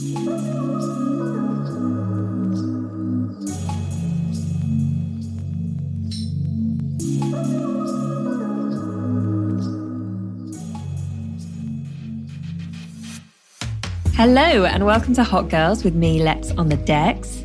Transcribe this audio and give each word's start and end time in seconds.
Hello, 0.00 0.16
and 14.64 14.86
welcome 14.86 15.12
to 15.12 15.22
Hot 15.22 15.50
Girls 15.50 15.84
with 15.84 15.94
me, 15.94 16.22
Lex 16.22 16.50
on 16.52 16.70
the 16.70 16.78
Decks. 16.78 17.44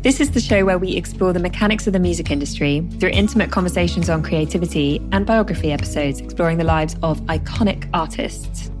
This 0.00 0.18
is 0.18 0.32
the 0.32 0.40
show 0.40 0.64
where 0.64 0.78
we 0.78 0.96
explore 0.96 1.32
the 1.32 1.38
mechanics 1.38 1.86
of 1.86 1.92
the 1.92 2.00
music 2.00 2.32
industry 2.32 2.80
through 2.98 3.10
intimate 3.10 3.52
conversations 3.52 4.10
on 4.10 4.24
creativity 4.24 5.00
and 5.12 5.24
biography 5.24 5.70
episodes 5.70 6.20
exploring 6.20 6.58
the 6.58 6.64
lives 6.64 6.96
of 7.04 7.20
iconic 7.26 7.88
artists. 7.94 8.71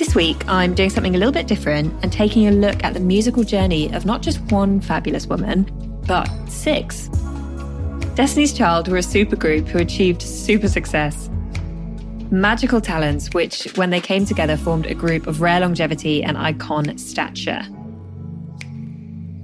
This 0.00 0.14
week, 0.14 0.48
I'm 0.48 0.74
doing 0.74 0.88
something 0.88 1.14
a 1.14 1.18
little 1.18 1.30
bit 1.30 1.46
different 1.46 1.92
and 2.02 2.10
taking 2.10 2.48
a 2.48 2.52
look 2.52 2.82
at 2.82 2.94
the 2.94 3.00
musical 3.00 3.44
journey 3.44 3.92
of 3.92 4.06
not 4.06 4.22
just 4.22 4.40
one 4.50 4.80
fabulous 4.80 5.26
woman, 5.26 5.70
but 6.06 6.26
six. 6.48 7.08
Destiny's 8.14 8.54
Child 8.54 8.88
were 8.88 8.96
a 8.96 9.02
supergroup 9.02 9.68
who 9.68 9.78
achieved 9.78 10.22
super 10.22 10.68
success 10.68 11.28
magical 12.30 12.80
talents, 12.80 13.28
which, 13.34 13.76
when 13.76 13.90
they 13.90 14.00
came 14.00 14.24
together, 14.24 14.56
formed 14.56 14.86
a 14.86 14.94
group 14.94 15.26
of 15.26 15.42
rare 15.42 15.60
longevity 15.60 16.22
and 16.22 16.38
icon 16.38 16.96
stature. 16.96 17.60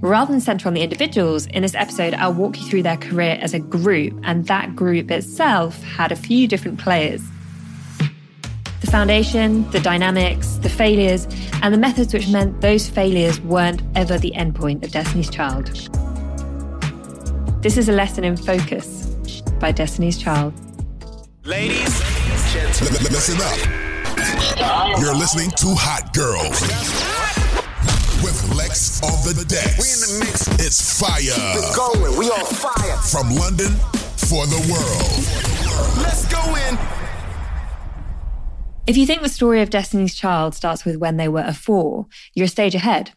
Rather 0.01 0.31
than 0.31 0.41
centre 0.41 0.67
on 0.67 0.73
the 0.73 0.81
individuals, 0.81 1.45
in 1.45 1.61
this 1.61 1.75
episode, 1.75 2.15
I'll 2.15 2.33
walk 2.33 2.59
you 2.59 2.67
through 2.67 2.81
their 2.81 2.97
career 2.97 3.37
as 3.39 3.53
a 3.53 3.59
group, 3.59 4.19
and 4.23 4.47
that 4.47 4.75
group 4.75 5.11
itself 5.11 5.83
had 5.83 6.11
a 6.11 6.15
few 6.15 6.47
different 6.47 6.79
players. 6.79 7.21
The 8.81 8.91
foundation, 8.91 9.69
the 9.71 9.79
dynamics, 9.79 10.57
the 10.57 10.69
failures, 10.69 11.27
and 11.61 11.73
the 11.73 11.77
methods 11.77 12.13
which 12.13 12.27
meant 12.27 12.61
those 12.61 12.87
failures 12.87 13.41
weren't 13.41 13.81
ever 13.95 14.17
the 14.17 14.31
endpoint 14.35 14.83
of 14.83 14.91
Destiny's 14.91 15.29
Child. 15.29 15.67
This 17.63 17.77
is 17.77 17.89
a 17.89 17.93
lesson 17.93 18.23
in 18.23 18.37
focus 18.37 19.07
by 19.59 19.71
Destiny's 19.71 20.17
Child. 20.17 20.53
Ladies, 21.43 22.01
Listen 23.11 23.41
up. 23.41 24.99
You're 24.99 25.15
listening 25.15 25.51
to 25.51 25.67
Hot 25.77 26.13
Girls 26.13 26.61
with 28.23 28.55
Lex 28.55 29.01
on 29.03 29.11
the 29.35 29.45
decks. 29.45 29.77
We 29.77 29.89
in 29.93 29.99
the 29.99 30.25
mix. 30.25 30.47
It's 30.65 30.99
fire. 30.99 31.19
Keep 31.19 31.63
it 31.63 31.75
going. 31.75 32.17
We 32.17 32.29
on 32.29 32.45
fire. 32.45 32.97
From 32.97 33.29
London 33.35 33.73
for 34.27 34.45
the 34.45 34.59
world. 34.71 36.03
Let's 36.03 36.25
go 36.27 36.55
in. 36.55 36.96
If 38.87 38.95
you 38.95 39.05
think 39.05 39.21
the 39.21 39.27
story 39.27 39.61
of 39.61 39.69
Destiny's 39.69 40.15
Child 40.15 40.55
starts 40.55 40.85
with 40.85 40.95
when 40.95 41.17
they 41.17 41.27
were 41.27 41.43
a 41.45 41.53
four, 41.53 42.07
you're 42.33 42.45
a 42.45 42.47
stage 42.47 42.73
ahead. 42.73 43.11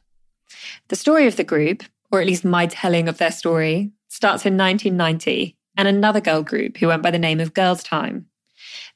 The 0.88 0.96
story 0.96 1.28
of 1.28 1.36
the 1.36 1.44
group, 1.44 1.84
or 2.10 2.20
at 2.20 2.26
least 2.26 2.44
my 2.44 2.66
telling 2.66 3.08
of 3.08 3.18
their 3.18 3.30
story, 3.30 3.92
starts 4.08 4.44
in 4.44 4.56
1990 4.56 5.56
and 5.76 5.86
another 5.86 6.20
girl 6.20 6.42
group 6.42 6.78
who 6.78 6.88
went 6.88 7.04
by 7.04 7.12
the 7.12 7.20
name 7.20 7.38
of 7.38 7.54
Girls 7.54 7.84
Tyme. 7.84 8.26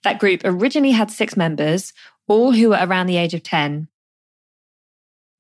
That 0.03 0.19
group 0.19 0.41
originally 0.43 0.91
had 0.91 1.13
six 1.13 1.37
members, 1.37 1.93
all 2.27 2.51
who 2.51 2.71
were 2.71 2.81
around 2.81 3.07
the 3.07 3.19
age 3.19 3.35
of 3.35 3.45
10. 3.45 3.87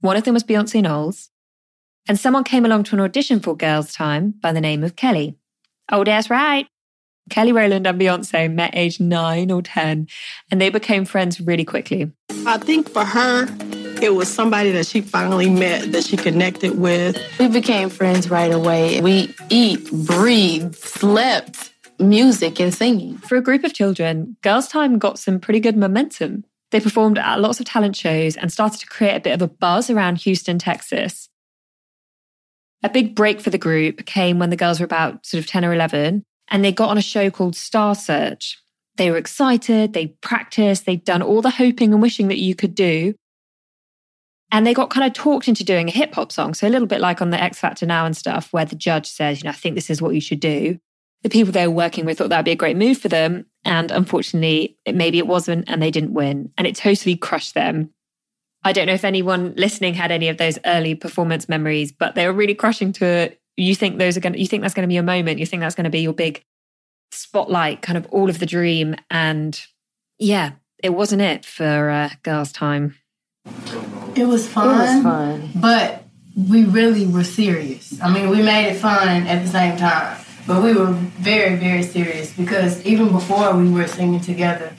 One 0.02 0.16
of 0.16 0.22
them 0.22 0.34
was 0.34 0.44
Beyonce 0.44 0.82
Knowles, 0.82 1.30
and 2.06 2.16
someone 2.16 2.44
came 2.44 2.64
along 2.64 2.84
to 2.84 2.94
an 2.94 3.00
audition 3.00 3.40
for 3.40 3.56
Girls 3.56 3.92
Tyme 3.92 4.34
by 4.40 4.52
the 4.52 4.60
name 4.60 4.84
of 4.84 4.94
Kelly. 4.94 5.34
Oh, 5.90 6.04
that's 6.04 6.30
right. 6.30 6.68
Kelly 7.30 7.52
Rowland 7.52 7.86
and 7.86 8.00
Beyonce 8.00 8.52
met 8.52 8.70
age 8.74 9.00
nine 9.00 9.50
or 9.50 9.62
10, 9.62 10.08
and 10.50 10.60
they 10.60 10.70
became 10.70 11.04
friends 11.04 11.40
really 11.40 11.64
quickly. 11.64 12.12
I 12.46 12.58
think 12.58 12.88
for 12.88 13.04
her, 13.04 13.46
it 14.02 14.14
was 14.14 14.28
somebody 14.28 14.70
that 14.72 14.86
she 14.86 15.00
finally 15.00 15.48
met 15.48 15.92
that 15.92 16.04
she 16.04 16.16
connected 16.16 16.78
with. 16.78 17.18
We 17.38 17.48
became 17.48 17.88
friends 17.88 18.28
right 18.28 18.52
away. 18.52 19.00
We 19.00 19.34
eat, 19.48 19.90
breathe, 19.90 20.74
slept 20.74 21.72
music 21.98 22.60
and 22.60 22.74
singing. 22.74 23.18
For 23.18 23.36
a 23.36 23.42
group 23.42 23.64
of 23.64 23.72
children, 23.72 24.36
Girls 24.42 24.68
Tyme 24.68 24.98
got 24.98 25.18
some 25.18 25.40
pretty 25.40 25.60
good 25.60 25.76
momentum. 25.76 26.44
They 26.70 26.80
performed 26.80 27.18
at 27.18 27.40
lots 27.40 27.60
of 27.60 27.66
talent 27.66 27.96
shows 27.96 28.36
and 28.36 28.52
started 28.52 28.80
to 28.80 28.86
create 28.86 29.16
a 29.16 29.20
bit 29.20 29.32
of 29.32 29.42
a 29.42 29.48
buzz 29.48 29.90
around 29.90 30.16
Houston, 30.18 30.58
Texas. 30.58 31.28
A 32.82 32.88
big 32.90 33.14
break 33.14 33.40
for 33.40 33.50
the 33.50 33.58
group 33.58 34.04
came 34.04 34.38
when 34.38 34.50
the 34.50 34.56
girls 34.56 34.80
were 34.80 34.84
about 34.84 35.24
sort 35.24 35.42
of 35.42 35.48
10 35.48 35.64
or 35.64 35.72
11, 35.72 36.24
and 36.50 36.64
they 36.64 36.72
got 36.72 36.90
on 36.90 36.98
a 36.98 37.02
show 37.02 37.30
called 37.30 37.56
Star 37.56 37.94
Search. 37.94 38.58
They 38.96 39.10
were 39.10 39.16
excited, 39.16 39.92
they 39.92 40.08
practiced, 40.08 40.86
they'd 40.86 41.04
done 41.04 41.22
all 41.22 41.42
the 41.42 41.50
hoping 41.50 41.92
and 41.92 42.00
wishing 42.00 42.28
that 42.28 42.38
you 42.38 42.54
could 42.54 42.74
do. 42.74 43.14
And 44.52 44.64
they 44.64 44.74
got 44.74 44.90
kind 44.90 45.06
of 45.06 45.12
talked 45.12 45.48
into 45.48 45.64
doing 45.64 45.88
a 45.88 45.92
hip 45.92 46.14
hop 46.14 46.30
song. 46.30 46.54
So 46.54 46.68
a 46.68 46.70
little 46.70 46.86
bit 46.86 47.00
like 47.00 47.20
on 47.20 47.30
the 47.30 47.42
X 47.42 47.58
Factor 47.58 47.86
now 47.86 48.06
and 48.06 48.16
stuff, 48.16 48.52
where 48.52 48.64
the 48.64 48.76
judge 48.76 49.08
says, 49.08 49.42
you 49.42 49.44
know, 49.44 49.50
I 49.50 49.54
think 49.54 49.74
this 49.74 49.90
is 49.90 50.00
what 50.00 50.14
you 50.14 50.20
should 50.20 50.40
do 50.40 50.78
the 51.24 51.30
people 51.30 51.52
they 51.52 51.66
were 51.66 51.74
working 51.74 52.04
with 52.04 52.18
thought 52.18 52.28
that 52.28 52.36
would 52.36 52.44
be 52.44 52.52
a 52.52 52.56
great 52.56 52.76
move 52.76 52.98
for 52.98 53.08
them. 53.08 53.46
And 53.64 53.90
unfortunately, 53.90 54.78
it, 54.84 54.94
maybe 54.94 55.18
it 55.18 55.26
wasn't, 55.26 55.68
and 55.68 55.82
they 55.82 55.90
didn't 55.90 56.12
win. 56.12 56.52
And 56.56 56.66
it 56.66 56.76
totally 56.76 57.16
crushed 57.16 57.54
them. 57.54 57.90
I 58.62 58.72
don't 58.72 58.86
know 58.86 58.94
if 58.94 59.04
anyone 59.04 59.54
listening 59.56 59.94
had 59.94 60.12
any 60.12 60.28
of 60.28 60.36
those 60.36 60.58
early 60.66 60.94
performance 60.94 61.48
memories, 61.48 61.92
but 61.92 62.14
they 62.14 62.26
were 62.26 62.32
really 62.32 62.54
crushing 62.54 62.92
to. 62.92 63.34
You 63.56 63.74
think 63.74 63.98
those 63.98 64.16
are 64.16 64.20
going 64.20 64.32
to, 64.32 64.40
you 64.40 64.46
think 64.46 64.62
that's 64.62 64.74
going 64.74 64.82
to 64.82 64.88
be 64.88 64.94
your 64.94 65.02
moment. 65.02 65.38
You 65.38 65.46
think 65.46 65.60
that's 65.60 65.74
going 65.74 65.84
to 65.84 65.90
be 65.90 66.00
your 66.00 66.12
big 66.12 66.44
spotlight, 67.12 67.82
kind 67.82 67.96
of 67.96 68.06
all 68.06 68.28
of 68.28 68.38
the 68.38 68.46
dream. 68.46 68.96
And 69.10 69.60
yeah, 70.18 70.52
it 70.82 70.90
wasn't 70.90 71.22
it 71.22 71.44
for 71.44 71.90
uh, 71.90 72.10
Girls 72.22 72.52
Tyme. 72.52 72.96
It 74.16 74.26
was 74.26 74.48
fun. 74.48 74.68
It 74.68 74.94
was 74.94 75.02
fun. 75.02 75.50
But 75.54 76.04
we 76.36 76.64
really 76.64 77.06
were 77.06 77.24
serious. 77.24 78.00
I 78.00 78.12
mean, 78.12 78.28
we 78.28 78.42
made 78.42 78.70
it 78.70 78.76
fun 78.76 79.26
at 79.26 79.44
the 79.44 79.48
same 79.48 79.76
time. 79.76 80.18
But 80.46 80.62
we 80.62 80.74
were 80.74 80.92
very, 80.92 81.56
very 81.56 81.82
serious 81.82 82.32
because 82.32 82.84
even 82.84 83.10
before 83.10 83.56
we 83.56 83.70
were 83.70 83.86
singing 83.86 84.20
together, 84.20 84.74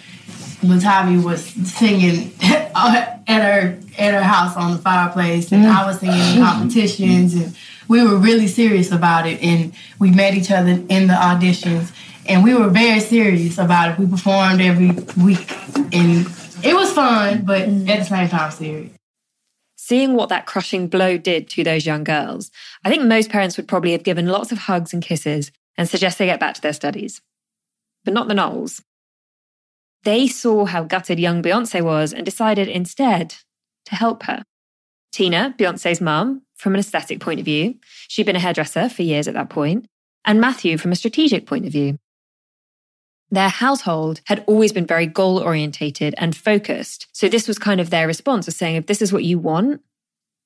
Latavi 0.61 1.23
was 1.23 1.43
singing 1.43 2.31
at 2.43 3.17
her 3.27 3.79
at 3.97 4.13
her 4.13 4.21
house 4.21 4.55
on 4.55 4.73
the 4.73 4.77
fireplace, 4.77 5.51
and 5.51 5.63
mm-hmm. 5.63 5.75
I 5.75 5.85
was 5.85 5.99
singing 5.99 6.19
in 6.19 6.43
competitions, 6.43 7.33
and 7.33 7.55
we 7.87 8.03
were 8.03 8.17
really 8.17 8.47
serious 8.47 8.91
about 8.91 9.27
it. 9.27 9.41
And 9.41 9.73
we 9.99 10.11
met 10.11 10.33
each 10.33 10.51
other 10.51 10.71
in 10.71 11.07
the 11.07 11.13
auditions, 11.13 11.91
and 12.27 12.43
we 12.43 12.53
were 12.53 12.69
very 12.69 12.99
serious 12.99 13.57
about 13.57 13.91
it. 13.91 13.99
We 13.99 14.07
performed 14.07 14.61
every 14.61 14.91
week, 15.23 15.51
and 15.93 16.27
it 16.63 16.75
was 16.75 16.91
fun, 16.91 17.45
but 17.45 17.67
mm. 17.67 17.87
at 17.89 17.99
the 17.99 18.05
same 18.05 18.29
time, 18.29 18.51
serious 18.51 18.91
seeing 19.85 20.15
what 20.15 20.29
that 20.29 20.47
crushing 20.47 20.87
blow 20.87 21.15
did 21.15 21.47
to 21.47 21.63
those 21.63 21.85
young 21.85 22.03
girls, 22.03 22.49
I 22.83 22.89
think 22.89 23.03
most 23.03 23.29
parents 23.29 23.55
would 23.55 23.67
probably 23.67 23.91
have 23.91 24.01
given 24.01 24.25
lots 24.25 24.51
of 24.51 24.57
hugs 24.57 24.93
and 24.93 25.03
kisses 25.03 25.51
and 25.77 25.87
suggest 25.87 26.17
they 26.17 26.25
get 26.25 26.39
back 26.39 26.55
to 26.55 26.61
their 26.61 26.73
studies. 26.73 27.21
But 28.03 28.15
not 28.15 28.27
the 28.27 28.33
Knowles. 28.33 28.81
They 30.03 30.27
saw 30.27 30.65
how 30.65 30.83
gutted 30.83 31.19
young 31.19 31.43
Beyonce 31.43 31.83
was 31.83 32.13
and 32.13 32.25
decided 32.25 32.67
instead 32.67 33.35
to 33.85 33.95
help 33.95 34.23
her. 34.23 34.43
Tina, 35.11 35.53
Beyonce's 35.55 36.01
mum, 36.01 36.41
from 36.55 36.73
an 36.73 36.79
aesthetic 36.79 37.19
point 37.19 37.39
of 37.39 37.45
view, 37.45 37.75
she'd 38.07 38.25
been 38.25 38.35
a 38.35 38.39
hairdresser 38.39 38.89
for 38.89 39.03
years 39.03 39.27
at 39.27 39.33
that 39.33 39.49
point, 39.49 39.87
and 40.25 40.41
Matthew 40.41 40.77
from 40.77 40.91
a 40.91 40.95
strategic 40.95 41.45
point 41.45 41.65
of 41.65 41.71
view. 41.71 41.97
Their 43.31 43.49
household 43.49 44.21
had 44.25 44.43
always 44.47 44.71
been 44.71 44.85
very 44.85 45.07
goal 45.07 45.39
orientated 45.39 46.13
and 46.17 46.35
focused. 46.35 47.07
So 47.11 47.27
this 47.27 47.47
was 47.47 47.57
kind 47.57 47.81
of 47.81 47.89
their 47.89 48.07
response 48.07 48.47
of 48.47 48.53
saying, 48.53 48.75
if 48.75 48.85
this 48.85 49.01
is 49.01 49.11
what 49.11 49.23
you 49.23 49.39
want, 49.39 49.81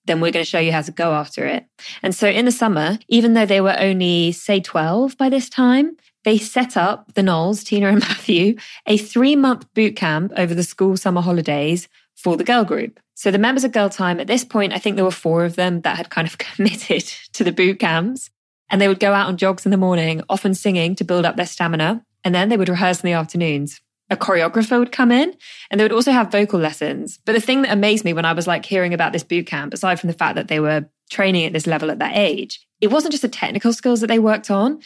then 0.05 0.21
we're 0.21 0.31
going 0.31 0.43
to 0.43 0.49
show 0.49 0.59
you 0.59 0.71
how 0.71 0.81
to 0.81 0.91
go 0.91 1.13
after 1.13 1.45
it. 1.45 1.65
And 2.01 2.15
so 2.15 2.27
in 2.27 2.45
the 2.45 2.51
summer, 2.51 2.97
even 3.09 3.33
though 3.33 3.45
they 3.45 3.61
were 3.61 3.75
only, 3.77 4.31
say, 4.31 4.59
12 4.59 5.17
by 5.17 5.29
this 5.29 5.49
time, 5.49 5.97
they 6.23 6.37
set 6.37 6.75
up 6.75 7.13
the 7.13 7.23
Knowles, 7.23 7.63
Tina 7.63 7.87
and 7.87 7.99
Matthew, 8.07 8.55
a 8.85 8.97
three 8.97 9.35
month 9.35 9.71
boot 9.73 9.95
camp 9.95 10.31
over 10.35 10.55
the 10.55 10.63
school 10.63 10.97
summer 10.97 11.21
holidays 11.21 11.87
for 12.21 12.37
the 12.37 12.43
girl 12.43 12.63
group. 12.63 12.99
So 13.15 13.31
the 13.31 13.37
members 13.37 13.63
of 13.63 13.71
Girl 13.71 13.89
Time, 13.89 14.19
at 14.19 14.27
this 14.27 14.45
point, 14.45 14.73
I 14.73 14.77
think 14.77 14.95
there 14.95 15.05
were 15.05 15.11
four 15.11 15.45
of 15.45 15.55
them 15.55 15.81
that 15.81 15.97
had 15.97 16.09
kind 16.09 16.27
of 16.27 16.37
committed 16.37 17.03
to 17.33 17.43
the 17.43 17.51
boot 17.51 17.79
camps. 17.79 18.29
And 18.69 18.79
they 18.79 18.87
would 18.87 18.99
go 18.99 19.13
out 19.13 19.27
on 19.27 19.37
jogs 19.37 19.65
in 19.65 19.71
the 19.71 19.77
morning, 19.77 20.21
often 20.29 20.53
singing 20.53 20.95
to 20.95 21.03
build 21.03 21.25
up 21.25 21.35
their 21.35 21.45
stamina. 21.45 22.05
And 22.23 22.35
then 22.35 22.49
they 22.49 22.57
would 22.57 22.69
rehearse 22.69 23.01
in 23.01 23.07
the 23.07 23.13
afternoons. 23.13 23.81
A 24.11 24.17
choreographer 24.17 24.79
would 24.79 24.91
come 24.91 25.11
in 25.11 25.35
and 25.69 25.79
they 25.79 25.83
would 25.83 25.91
also 25.91 26.11
have 26.11 26.31
vocal 26.31 26.59
lessons. 26.59 27.19
But 27.25 27.33
the 27.33 27.41
thing 27.41 27.61
that 27.61 27.71
amazed 27.71 28.05
me 28.05 28.13
when 28.13 28.25
I 28.25 28.33
was 28.33 28.47
like 28.47 28.65
hearing 28.65 28.93
about 28.93 29.13
this 29.13 29.23
boot 29.23 29.45
camp, 29.45 29.73
aside 29.73 29.99
from 29.99 30.07
the 30.07 30.15
fact 30.15 30.35
that 30.35 30.47
they 30.47 30.59
were 30.59 30.89
training 31.11 31.45
at 31.45 31.53
this 31.53 31.67
level 31.67 31.91
at 31.91 31.99
that 31.99 32.15
age, 32.15 32.65
it 32.81 32.87
wasn't 32.87 33.11
just 33.11 33.21
the 33.21 33.29
technical 33.29 33.71
skills 33.73 34.01
that 34.01 34.07
they 34.07 34.19
worked 34.19 34.49
on. 34.49 34.81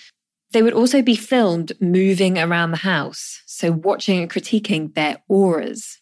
They 0.52 0.62
would 0.62 0.74
also 0.74 1.02
be 1.02 1.16
filmed 1.16 1.72
moving 1.80 2.38
around 2.38 2.72
the 2.72 2.78
house. 2.78 3.42
So 3.46 3.72
watching 3.72 4.19
and 4.19 4.30
critiquing 4.30 4.94
their 4.94 5.22
auras. 5.30 6.00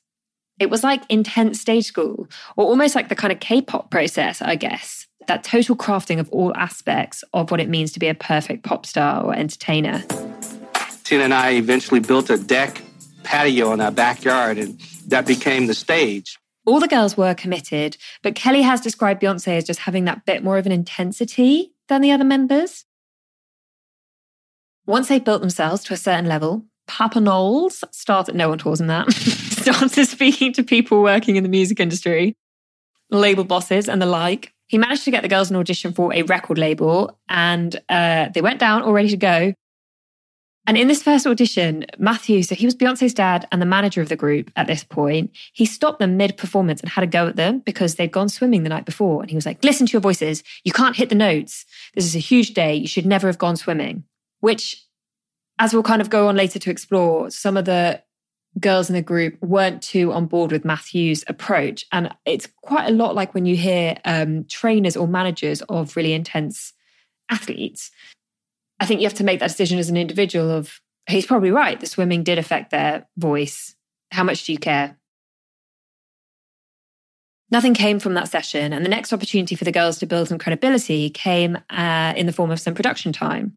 It 0.62 0.70
was 0.70 0.84
like 0.84 1.02
intense 1.10 1.60
stage 1.60 1.86
school, 1.86 2.28
or 2.56 2.66
almost 2.66 2.94
like 2.94 3.10
the 3.10 3.16
kind 3.16 3.34
of 3.34 3.40
K 3.40 3.64
pop 3.64 3.90
process, 3.90 4.44
I 4.44 4.54
guess. 4.56 5.08
That 5.26 5.44
total 5.44 5.76
crafting 5.76 6.20
of 6.20 6.30
all 6.30 6.56
aspects 6.56 7.24
of 7.34 7.50
what 7.50 7.60
it 7.60 7.68
means 7.68 7.92
to 7.94 8.00
be 8.00 8.08
a 8.08 8.14
perfect 8.14 8.64
pop 8.64 8.86
star 8.86 9.24
or 9.24 9.34
entertainer. 9.34 10.04
Tina 11.04 11.24
and 11.24 11.34
I 11.34 11.54
eventually 11.54 12.00
built 12.00 12.30
a 12.30 12.38
deck 12.38 12.80
patio 13.24 13.74
in 13.74 13.82
our 13.82 13.90
backyard, 13.90 14.60
and 14.60 14.80
that 15.08 15.26
became 15.26 15.66
the 15.66 15.74
stage. 15.74 16.38
All 16.68 16.80
the 16.80 16.88
girls 16.88 17.18
were 17.18 17.34
committed, 17.34 17.98
but 18.22 18.36
Kelly 18.36 18.62
has 18.62 18.82
described 18.82 19.20
Beyonce 19.20 19.58
as 19.58 19.64
just 19.64 19.80
having 19.80 20.06
that 20.06 20.28
bit 20.28 20.44
more 20.44 20.60
of 20.60 20.68
an 20.68 20.72
intensity 20.72 21.74
than 21.90 22.02
the 22.02 22.12
other 22.12 22.24
members. 22.24 22.86
Once 24.86 25.08
they 25.08 25.18
built 25.18 25.42
themselves 25.42 25.84
to 25.86 25.94
a 25.96 25.98
certain 25.98 26.28
level, 26.28 26.66
Papa 26.92 27.22
Knowles 27.22 27.86
started, 27.92 28.36
no 28.36 28.50
one 28.50 28.60
calls 28.60 28.82
him 28.82 28.88
that, 28.88 29.10
started 29.14 30.06
speaking 30.08 30.52
to 30.52 30.62
people 30.62 31.02
working 31.02 31.38
in 31.38 31.44
the 31.44 31.50
music 31.50 31.80
industry, 31.80 32.36
label 33.10 33.46
bosses 33.46 33.88
and 33.88 34.02
the 34.02 34.06
like. 34.06 34.54
He 34.68 34.78
managed 34.78 35.06
to 35.06 35.12
get 35.12 35.24
the 35.24 35.30
girls 35.30 35.50
an 35.50 35.56
audition 35.56 35.94
for 35.94 36.14
a 36.14 36.24
record 36.24 36.58
label 36.58 37.18
and 37.30 37.82
uh, 37.88 38.28
they 38.34 38.42
went 38.42 38.60
down 38.60 38.82
all 38.82 38.92
ready 38.92 39.08
to 39.08 39.16
go. 39.16 39.54
And 40.68 40.78
in 40.78 40.90
this 40.90 41.02
first 41.02 41.26
audition, 41.26 41.86
Matthew, 41.98 42.44
so 42.44 42.56
he 42.56 42.66
was 42.66 42.76
Beyonce's 42.76 43.14
dad 43.14 43.48
and 43.54 43.62
the 43.62 43.66
manager 43.66 44.02
of 44.02 44.10
the 44.10 44.18
group 44.18 44.52
at 44.58 44.68
this 44.68 44.84
point, 44.84 45.32
he 45.54 45.66
stopped 45.66 46.00
them 46.00 46.18
mid 46.18 46.36
performance 46.36 46.82
and 46.82 46.90
had 46.90 47.06
a 47.06 47.08
go 47.08 47.26
at 47.26 47.38
them 47.38 47.60
because 47.60 47.96
they'd 47.96 48.12
gone 48.12 48.28
swimming 48.28 48.64
the 48.64 48.70
night 48.70 48.86
before. 48.86 49.22
And 49.22 49.30
he 49.30 49.36
was 49.36 49.46
like, 49.46 49.64
listen 49.64 49.88
to 49.88 49.94
your 49.94 50.02
voices. 50.02 50.44
You 50.66 50.74
can't 50.74 50.98
hit 50.98 51.08
the 51.08 51.16
notes. 51.16 51.66
This 51.96 52.06
is 52.06 52.18
a 52.18 52.20
huge 52.20 52.54
day. 52.54 52.76
You 52.76 52.88
should 52.88 53.06
never 53.06 53.28
have 53.28 53.38
gone 53.38 53.56
swimming, 53.56 54.04
which, 54.42 54.86
as 55.62 55.74
we'll 55.74 55.84
kind 55.84 56.02
of 56.02 56.10
go 56.10 56.28
on 56.28 56.36
later 56.36 56.60
to 56.60 56.70
explore, 56.70 57.30
some 57.32 57.56
of 57.56 57.64
the 57.64 58.02
girls 58.60 58.90
in 58.90 58.96
the 58.96 59.02
group 59.02 59.42
weren't 59.42 59.82
too 59.82 60.12
on 60.12 60.26
board 60.26 60.52
with 60.52 60.66
Matthew's 60.66 61.24
approach. 61.28 61.86
And 61.94 62.14
it's 62.26 62.50
quite 62.64 62.90
a 62.90 62.92
lot 62.92 63.16
like 63.16 63.34
when 63.34 63.46
you 63.46 63.56
hear 63.56 63.96
um, 64.04 64.44
trainers 64.50 64.98
or 64.98 65.08
managers 65.08 65.62
of 65.64 65.96
really 65.96 66.12
intense 66.12 66.74
athletes 67.30 67.92
I 68.82 68.88
think 68.88 69.00
you 69.00 69.06
have 69.06 69.18
to 69.18 69.24
make 69.24 69.40
that 69.40 69.50
decision 69.50 69.78
as 69.78 69.90
an 69.90 69.96
individual 69.96 70.50
of 70.50 70.82
he's 71.08 71.28
probably 71.28 71.52
right. 71.52 71.80
The 71.80 71.86
swimming 71.86 72.24
did 72.24 72.40
affect 72.40 72.72
their 72.72 73.08
voice. 73.16 73.76
How 74.12 74.24
much 74.24 74.44
do 74.44 74.52
you 74.52 74.58
care? 74.58 74.98
Nothing 77.52 77.76
came 77.76 78.00
from 78.00 78.16
that 78.16 78.30
session, 78.30 78.74
and 78.74 78.84
the 78.84 78.90
next 78.90 79.14
opportunity 79.14 79.56
for 79.56 79.66
the 79.66 79.72
girls 79.72 80.00
to 80.00 80.08
build 80.08 80.30
some 80.30 80.40
credibility 80.40 81.12
came 81.12 81.60
uh, 81.70 82.14
in 82.16 82.26
the 82.26 82.34
form 82.34 82.50
of 82.50 82.60
some 82.60 82.74
production 82.74 83.14
time. 83.14 83.56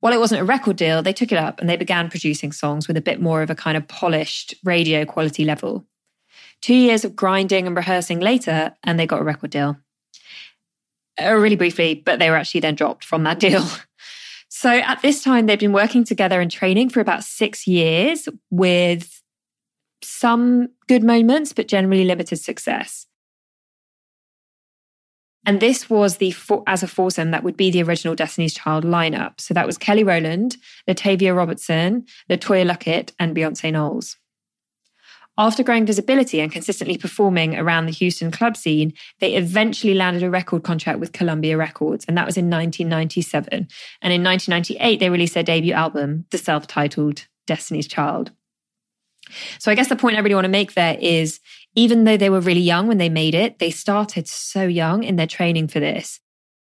While 0.00 0.12
it 0.12 0.20
wasn't 0.20 0.42
a 0.42 0.44
record 0.44 0.76
deal, 0.76 1.02
they 1.02 1.12
took 1.12 1.32
it 1.32 1.38
up 1.38 1.60
and 1.60 1.68
they 1.68 1.76
began 1.76 2.10
producing 2.10 2.52
songs 2.52 2.86
with 2.86 2.96
a 2.96 3.02
bit 3.02 3.20
more 3.20 3.42
of 3.42 3.50
a 3.50 3.54
kind 3.54 3.76
of 3.76 3.88
polished 3.88 4.54
radio 4.64 5.04
quality 5.04 5.44
level. 5.44 5.86
Two 6.60 6.74
years 6.74 7.04
of 7.04 7.16
grinding 7.16 7.66
and 7.66 7.76
rehearsing 7.76 8.20
later, 8.20 8.74
and 8.84 8.98
they 8.98 9.06
got 9.06 9.20
a 9.20 9.24
record 9.24 9.50
deal. 9.50 9.76
Uh, 11.20 11.34
really 11.34 11.56
briefly, 11.56 11.94
but 11.94 12.18
they 12.18 12.28
were 12.28 12.36
actually 12.36 12.60
then 12.60 12.74
dropped 12.74 13.04
from 13.04 13.24
that 13.24 13.40
deal. 13.40 13.64
So 14.48 14.70
at 14.70 15.02
this 15.02 15.22
time, 15.22 15.46
they'd 15.46 15.58
been 15.58 15.72
working 15.72 16.04
together 16.04 16.40
and 16.40 16.50
training 16.50 16.90
for 16.90 17.00
about 17.00 17.24
six 17.24 17.66
years 17.66 18.28
with 18.50 19.22
some 20.02 20.68
good 20.88 21.02
moments, 21.02 21.52
but 21.52 21.68
generally 21.68 22.04
limited 22.04 22.36
success. 22.36 23.06
And 25.46 25.60
this 25.60 25.88
was 25.88 26.16
the 26.16 26.34
as 26.66 26.82
a 26.82 26.88
foursome 26.88 27.30
that 27.30 27.44
would 27.44 27.56
be 27.56 27.70
the 27.70 27.82
original 27.82 28.16
Destiny's 28.16 28.52
Child 28.52 28.84
lineup. 28.84 29.40
So 29.40 29.54
that 29.54 29.66
was 29.66 29.78
Kelly 29.78 30.02
Rowland, 30.02 30.56
Latavia 30.88 31.34
Roberson, 31.34 32.04
LeToya 32.28 32.68
Luckett, 32.68 33.12
and 33.20 33.34
Beyonce 33.34 33.72
Knowles. 33.72 34.16
After 35.38 35.62
growing 35.62 35.86
visibility 35.86 36.40
and 36.40 36.50
consistently 36.50 36.96
performing 36.96 37.56
around 37.56 37.86
the 37.86 37.92
Houston 37.92 38.30
club 38.30 38.56
scene, 38.56 38.94
they 39.20 39.34
eventually 39.34 39.94
landed 39.94 40.22
a 40.22 40.30
record 40.30 40.64
contract 40.64 40.98
with 40.98 41.12
Columbia 41.12 41.56
Records, 41.56 42.06
and 42.06 42.16
that 42.16 42.26
was 42.26 42.38
in 42.38 42.50
1997. 42.50 43.68
And 44.02 44.12
in 44.12 44.24
1998, 44.24 44.98
they 44.98 45.10
released 45.10 45.34
their 45.34 45.42
debut 45.42 45.74
album, 45.74 46.24
the 46.30 46.38
self 46.38 46.66
titled 46.66 47.26
Destiny's 47.46 47.86
Child. 47.86 48.32
So 49.58 49.70
I 49.70 49.74
guess 49.74 49.88
the 49.88 49.96
point 49.96 50.16
I 50.16 50.20
really 50.20 50.34
want 50.34 50.44
to 50.44 50.50
make 50.50 50.74
there 50.74 50.96
is 51.00 51.40
even 51.76 52.04
though 52.04 52.16
they 52.16 52.30
were 52.30 52.40
really 52.40 52.60
young 52.60 52.88
when 52.88 52.98
they 52.98 53.10
made 53.10 53.34
it, 53.34 53.58
they 53.58 53.70
started 53.70 54.26
so 54.26 54.66
young 54.66 55.04
in 55.04 55.16
their 55.16 55.26
training 55.26 55.68
for 55.68 55.78
this. 55.78 56.20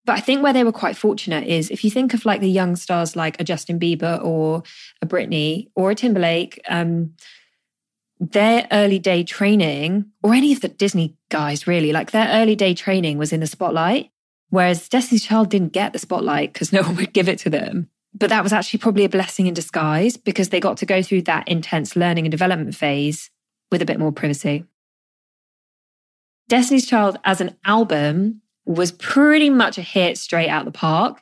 But 0.04 0.18
I 0.18 0.20
think 0.20 0.44
where 0.44 0.54
they 0.54 0.64
were 0.64 0.72
quite 0.72 0.98
fortunate 0.98 1.48
is 1.48 1.72
if 1.72 1.84
you 1.84 1.90
think 1.90 2.14
of 2.14 2.26
like 2.26 2.42
the 2.42 2.50
young 2.50 2.76
stars 2.76 3.16
like 3.16 3.40
a 3.40 3.44
Justin 3.44 3.80
Bieber 3.80 4.24
or 4.24 4.64
a 5.02 5.06
Britney 5.06 5.70
or 5.76 5.92
a 5.92 5.96
Timberlake, 5.96 6.60
um, 6.68 7.14
their 8.20 8.68
early 8.72 9.00
day 9.00 9.24
training, 9.24 10.06
or 10.24 10.34
any 10.34 10.54
of 10.54 10.62
the 10.62 10.68
Disney 10.68 11.16
guys 11.30 11.68
really, 11.68 11.92
like 11.92 12.12
their 12.12 12.28
early 12.30 12.56
day 12.56 12.74
training 12.74 13.18
was 13.18 13.34
in 13.34 13.40
the 13.40 13.48
spotlight. 13.48 14.12
Whereas 14.50 14.88
Destiny's 14.88 15.26
Child 15.26 15.50
didn't 15.50 15.74
get 15.74 15.92
the 15.92 16.00
spotlight 16.00 16.54
because 16.54 16.72
no 16.74 16.82
one 16.82 16.96
would 16.96 17.14
give 17.14 17.30
it 17.30 17.40
to 17.40 17.50
them. 17.50 17.90
But 18.14 18.30
that 18.30 18.44
was 18.44 18.54
actually 18.54 18.80
probably 18.80 19.04
a 19.04 19.10
blessing 19.10 19.48
in 19.48 19.54
disguise 19.54 20.18
because 20.18 20.50
they 20.50 20.60
got 20.60 20.78
to 20.78 20.86
go 20.86 21.02
through 21.02 21.24
that 21.24 21.48
intense 21.48 21.96
learning 21.96 22.26
and 22.26 22.32
development 22.32 22.74
phase 22.74 23.30
with 23.72 23.82
a 23.82 23.86
bit 23.86 24.00
more 24.00 24.12
privacy. 24.12 24.66
Destiny's 26.48 26.86
Child 26.86 27.18
as 27.24 27.42
an 27.42 27.56
album 27.66 28.42
was 28.66 28.92
pretty 28.92 29.50
much 29.50 29.78
a 29.78 29.82
hit 29.82 30.18
straight 30.18 30.50
out 30.50 30.66
the 30.66 30.72
park 30.72 31.22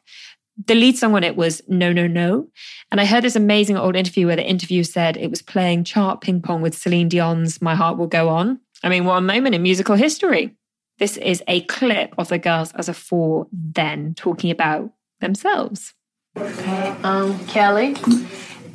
the 0.66 0.76
lead 0.76 0.98
song 0.98 1.16
on 1.16 1.24
it 1.24 1.36
was 1.36 1.62
No, 1.68 1.92
No, 1.92 2.08
No. 2.08 2.48
And 2.92 3.02
I 3.02 3.06
heard 3.06 3.24
this 3.24 3.36
amazing 3.36 3.78
old 3.78 3.96
interview 3.96 4.28
where 4.28 4.36
the 4.36 4.48
interviewer 4.48 4.84
said 4.84 5.18
it 5.18 5.30
was 5.30 5.42
playing 5.42 5.84
chart 5.84 6.22
ping 6.22 6.42
pong 6.42 6.62
with 6.62 6.78
Celine 6.78 7.10
Dion's 7.10 7.62
My 7.62 7.76
Heart 7.76 7.98
Will 7.98 8.08
Go 8.08 8.30
On. 8.30 8.60
I 8.84 8.90
mean, 8.90 9.06
what 9.06 9.18
a 9.18 9.22
moment 9.22 9.56
in 9.56 9.64
musical 9.64 9.96
history. 9.96 10.56
This 11.00 11.18
is 11.18 11.42
a 11.48 11.62
clip 11.62 12.14
of 12.18 12.28
the 12.28 12.38
girls 12.38 12.72
as 12.74 12.88
a 12.88 12.94
four 12.94 13.48
then 13.52 14.14
talking 14.14 14.52
about 14.52 14.92
themselves. 15.22 15.94
Okay, 16.38 16.90
um, 17.04 17.40
Kelly. 17.48 17.96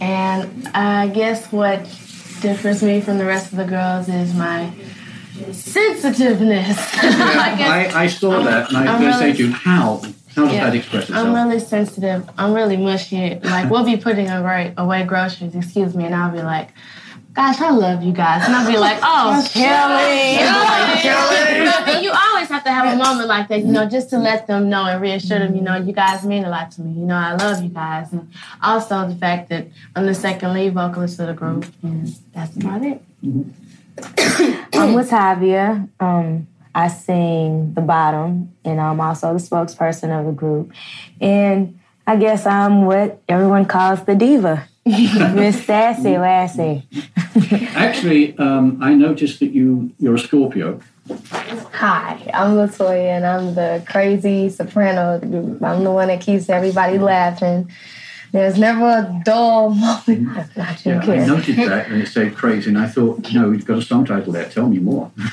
And 0.01 0.69
I 0.69 1.09
guess 1.09 1.53
what 1.53 1.85
differs 2.41 2.83
me 2.83 3.01
from 3.01 3.19
the 3.19 3.25
rest 3.25 3.53
of 3.53 3.59
the 3.59 3.65
girls 3.65 4.09
is 4.09 4.35
my 4.35 4.73
sensitiveness. 5.53 6.77
I, 6.95 7.91
I, 7.95 8.03
I, 8.03 8.07
saw 8.07 8.43
that 8.43 8.69
and 8.69 8.89
I 8.89 8.93
was 8.93 9.01
going 9.01 9.13
to 9.13 9.19
say 9.19 9.33
to 9.33 9.47
you, 9.49 9.53
how 9.53 10.03
how 10.39 10.45
does 10.45 10.55
yeah. 10.55 10.65
that 10.65 10.77
express 10.77 11.05
itself? 11.05 11.27
I'm 11.27 11.35
really 11.35 11.59
sensitive. 11.59 12.31
I'm 12.39 12.53
really 12.53 12.77
mushy. 12.77 13.41
Like 13.41 13.71
we'll 13.71 13.85
be 13.85 13.97
putting 14.07 14.29
away, 14.29 14.73
away 14.77 15.05
groceries, 15.05 15.55
excuse 15.55 15.95
me, 15.95 16.05
and 16.05 16.15
I'll 16.15 16.33
be 16.33 16.43
like, 16.43 16.71
gosh, 17.35 17.61
I 17.61 17.71
love 17.71 18.03
you 18.03 18.13
guys. 18.13 18.45
And 18.47 18.55
I'll 18.55 18.71
be 18.71 18.79
like, 18.79 18.99
oh, 19.03 19.47
Kelly. 19.53 20.39
Kelly. 21.03 22.05
you 22.05 22.11
always 22.11 22.49
have 22.49 22.65
to 22.65 22.71
have 22.71 22.95
a 22.95 22.97
moment 22.97 23.29
like 23.29 23.49
that, 23.49 23.61
you 23.61 23.73
know, 23.73 23.89
just 23.89 24.11
to 24.11 24.19
let 24.19 24.47
them 24.47 24.69
know 24.69 24.85
and 24.85 25.01
reassure 25.01 25.39
them, 25.39 25.55
you 25.55 25.63
know, 25.63 25.77
you 25.77 25.93
guys 25.93 26.25
mean 26.25 26.45
a 26.45 26.51
lot 26.51 26.71
to 26.73 26.83
me. 26.83 27.01
You 27.01 27.07
know, 27.07 27.17
I 27.17 27.35
love 27.35 27.63
you 27.63 27.69
guys. 27.69 28.13
And 28.13 28.33
also 28.63 29.09
the 29.09 29.15
fact 29.15 29.49
that 29.51 29.67
I'm 29.95 30.07
the 30.07 30.15
second 30.15 30.53
lead 30.53 30.75
vocalist 30.75 31.19
of 31.21 31.29
the 31.29 31.35
group. 31.35 31.67
And 31.83 32.09
that's 32.35 32.57
about 32.57 32.83
it. 32.83 33.03
Mm-hmm. 33.25 33.68
I'm 34.75 34.95
with 34.95 35.11
Tavia. 35.11 35.89
Um, 36.01 36.47
I 36.75 36.89
sing 36.89 37.75
the 37.75 37.81
bottom, 37.81 38.55
and 38.65 38.81
I'm 38.81 39.01
also 39.01 39.33
the 39.33 39.41
spokesperson 39.41 40.19
of 40.19 40.27
the 40.27 40.33
group. 40.33 40.73
And 41.21 41.79
I 42.07 42.17
guess 42.17 42.47
I'm 42.47 42.85
what 42.85 43.21
everyone 43.29 43.67
calls 43.67 44.05
the 44.05 44.15
diva. 44.15 44.69
Miss 44.87 45.65
Sassy 45.65 46.17
Lassie. 46.17 46.83
Actually, 47.75 48.37
um, 48.39 48.79
I 48.81 48.95
noticed 48.95 49.41
that 49.41 49.49
you 49.49 49.93
you're 49.99 50.15
a 50.15 50.19
Scorpio. 50.19 50.81
Hi, 51.09 52.31
I'm 52.35 52.57
LeToya, 52.57 53.17
and 53.17 53.27
I'm 53.27 53.55
the 53.55 53.83
crazy 53.89 54.49
soprano 54.49 55.17
of 55.17 55.21
the 55.23 55.27
group. 55.27 55.63
I'm 55.63 55.85
the 55.85 55.91
one 55.91 56.09
that 56.09 56.21
keeps 56.21 56.49
everybody 56.49 56.99
laughing 56.99 57.71
there's 58.33 58.59
never 58.59 58.85
a 58.85 59.23
dull 59.25 59.71
moment. 59.71 60.07
Mm. 60.07 60.57
Not 60.57 60.85
yeah, 60.85 61.01
I 61.01 61.27
noticed 61.27 61.57
that 61.57 61.91
when 61.91 62.01
it 62.03 62.09
said 62.09 62.35
crazy, 62.35 62.69
and 62.69 62.79
I 62.79 62.87
thought, 62.87 63.33
no, 63.33 63.51
you've 63.51 63.65
got 63.65 63.79
a 63.79 63.83
song 63.83 64.05
title 64.05 64.33
there. 64.33 64.49
Tell 64.49 64.69
me 64.69 64.79
more. 64.79 65.11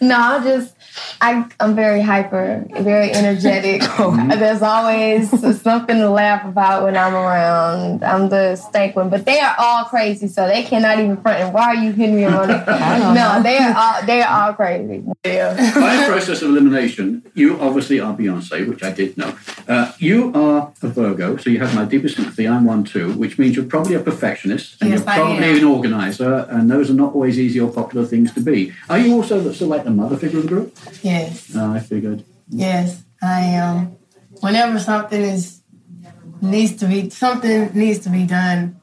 no, 0.00 0.40
just 0.42 0.74
I, 1.22 1.46
I'm 1.60 1.74
very 1.74 2.00
hyper, 2.00 2.64
very 2.80 3.12
energetic. 3.12 3.82
There's 4.38 4.62
always 4.62 5.28
something 5.60 5.96
to 5.96 6.08
laugh 6.08 6.46
about 6.46 6.84
when 6.84 6.96
I'm 6.96 7.14
around. 7.14 8.02
I'm 8.02 8.30
the 8.30 8.56
stank 8.56 8.96
one, 8.96 9.10
but 9.10 9.26
they 9.26 9.38
are 9.38 9.54
all 9.58 9.84
crazy, 9.84 10.28
so 10.28 10.46
they 10.46 10.62
cannot 10.62 10.98
even 10.98 11.20
front. 11.20 11.40
And 11.40 11.52
why 11.52 11.66
are 11.66 11.74
you 11.74 11.92
hitting 11.92 12.16
me 12.16 12.24
on 12.24 12.50
it? 12.50 12.66
no, 12.66 13.42
they 13.42 13.58
are 13.58 13.74
all 13.76 14.06
they 14.06 14.22
are 14.22 14.48
all 14.48 14.54
crazy. 14.54 15.04
Yeah. 15.24 15.54
By 15.74 16.06
process 16.06 16.40
of 16.40 16.50
elimination, 16.50 17.22
you 17.34 17.60
obviously 17.60 18.00
are 18.00 18.16
Beyonce, 18.16 18.66
which 18.66 18.82
I 18.82 18.90
did 18.90 19.18
know. 19.18 19.36
Uh, 19.68 19.92
you 19.98 20.32
are 20.34 20.72
a 20.80 20.88
Virgo, 20.88 21.36
so 21.36 21.50
you 21.50 21.58
have 21.60 21.74
my 21.74 21.84
deepest 21.84 22.16
sympathy. 22.16 22.48
I'm 22.48 22.64
one 22.64 22.84
too, 22.84 23.12
which 23.12 23.38
means 23.38 23.56
you're 23.56 23.66
probably 23.66 23.94
a 23.94 24.00
perfectionist 24.00 24.80
and 24.80 24.88
yes, 24.88 25.00
you're 25.00 25.14
probably 25.14 25.58
an 25.58 25.64
organizer, 25.64 26.46
and 26.48 26.70
those 26.70 26.90
are 26.90 26.94
not 26.94 27.14
always 27.14 27.38
easy 27.38 27.60
or 27.60 27.70
popular 27.70 28.06
things 28.06 28.32
to 28.32 28.40
be. 28.40 28.72
Are 28.88 28.98
you 28.98 29.14
also 29.14 29.38
the, 29.38 29.52
so 29.52 29.66
like 29.66 29.84
the 29.84 29.90
mother 29.90 30.16
figure 30.16 30.38
of 30.38 30.44
the 30.44 30.48
group? 30.48 30.74
Yes. 31.10 31.50
Oh, 31.56 31.72
I 31.72 31.80
figured. 31.80 32.24
Yes, 32.48 33.02
I 33.20 33.40
am. 33.40 33.76
Um, 33.76 33.96
whenever 34.40 34.78
something 34.78 35.20
is 35.20 35.60
needs 36.40 36.76
to 36.76 36.86
be 36.86 37.10
something 37.10 37.70
needs 37.74 38.00
to 38.00 38.10
be 38.10 38.24
done, 38.24 38.80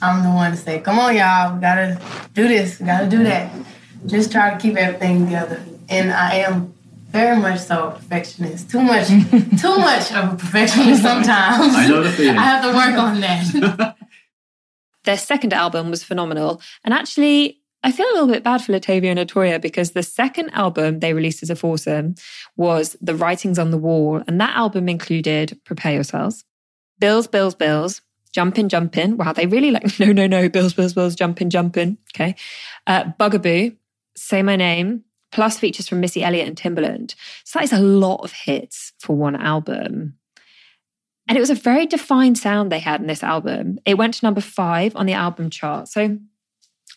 I'm 0.00 0.22
the 0.22 0.30
one 0.30 0.52
to 0.52 0.56
say, 0.56 0.80
"Come 0.80 0.98
on, 0.98 1.14
y'all, 1.14 1.54
we 1.54 1.60
gotta 1.60 2.00
do 2.32 2.48
this, 2.48 2.80
we 2.80 2.86
gotta 2.86 3.08
do 3.08 3.22
that." 3.24 3.52
Just 4.06 4.32
try 4.32 4.50
to 4.52 4.58
keep 4.58 4.76
everything 4.76 5.26
together, 5.26 5.62
and 5.88 6.12
I 6.12 6.36
am 6.46 6.72
very 7.10 7.36
much 7.36 7.60
so 7.60 7.88
a 7.88 7.90
perfectionist. 7.92 8.70
Too 8.70 8.80
much, 8.80 9.08
too 9.64 9.76
much 9.76 10.12
of 10.12 10.32
a 10.32 10.36
perfectionist 10.36 11.02
sometimes. 11.02 11.74
I 11.74 11.88
know 11.88 12.02
the 12.02 12.10
feeling. 12.10 12.38
I 12.42 12.42
have 12.42 12.62
to 12.62 12.72
work 12.74 12.96
on 12.98 13.20
that. 13.20 13.96
Their 15.04 15.18
second 15.18 15.52
album 15.52 15.90
was 15.90 16.02
phenomenal, 16.02 16.60
and 16.84 16.94
actually 16.94 17.60
I 17.82 17.92
feel 17.92 18.06
a 18.06 18.14
little 18.14 18.28
bit 18.28 18.42
bad 18.42 18.62
for 18.62 18.72
Latavia 18.72 19.16
and 19.16 19.18
LeToya 19.18 19.60
because 19.60 19.92
the 19.92 20.02
second 20.02 20.50
album 20.50 21.00
they 21.00 21.12
released 21.12 21.42
as 21.42 21.50
a 21.50 21.56
foursome 21.56 22.14
was 22.56 22.96
The 23.00 23.14
Writing's 23.14 23.58
on 23.58 23.70
the 23.70 23.78
Wall. 23.78 24.22
And 24.26 24.40
that 24.40 24.56
album 24.56 24.88
included 24.88 25.60
Prepare 25.64 25.94
Yourselves, 25.94 26.44
Bills, 26.98 27.26
Bills, 27.26 27.54
Bills, 27.54 28.00
Jumpin', 28.32 28.68
Jumpin'. 28.68 29.16
Wow, 29.16 29.32
they 29.32 29.46
really 29.46 29.70
like, 29.70 29.98
no, 30.00 30.12
no, 30.12 30.26
no, 30.26 30.48
Bills, 30.48 30.74
Bills, 30.74 30.94
Bills, 30.94 31.14
Jumpin', 31.14 31.50
Jumpin'. 31.50 31.98
Okay. 32.14 32.34
Uh, 32.86 33.04
Bugaboo, 33.18 33.76
Say 34.16 34.42
My 34.42 34.56
Name, 34.56 35.04
plus 35.32 35.58
features 35.58 35.88
from 35.88 36.00
Missy 36.00 36.22
Elliott 36.22 36.48
and 36.48 36.56
Timbaland. 36.56 37.14
So 37.44 37.58
that 37.58 37.64
is 37.64 37.72
a 37.72 37.80
lot 37.80 38.24
of 38.24 38.32
hits 38.32 38.92
for 38.98 39.16
one 39.16 39.36
album. 39.36 40.14
And 41.28 41.36
it 41.36 41.40
was 41.40 41.50
a 41.50 41.54
very 41.54 41.86
defined 41.86 42.38
sound 42.38 42.70
they 42.70 42.78
had 42.78 43.00
in 43.00 43.06
this 43.06 43.22
album. 43.22 43.78
It 43.84 43.98
went 43.98 44.14
to 44.14 44.24
number 44.24 44.40
five 44.40 44.94
on 44.96 45.06
the 45.06 45.12
album 45.12 45.50
chart. 45.50 45.88
So 45.88 46.18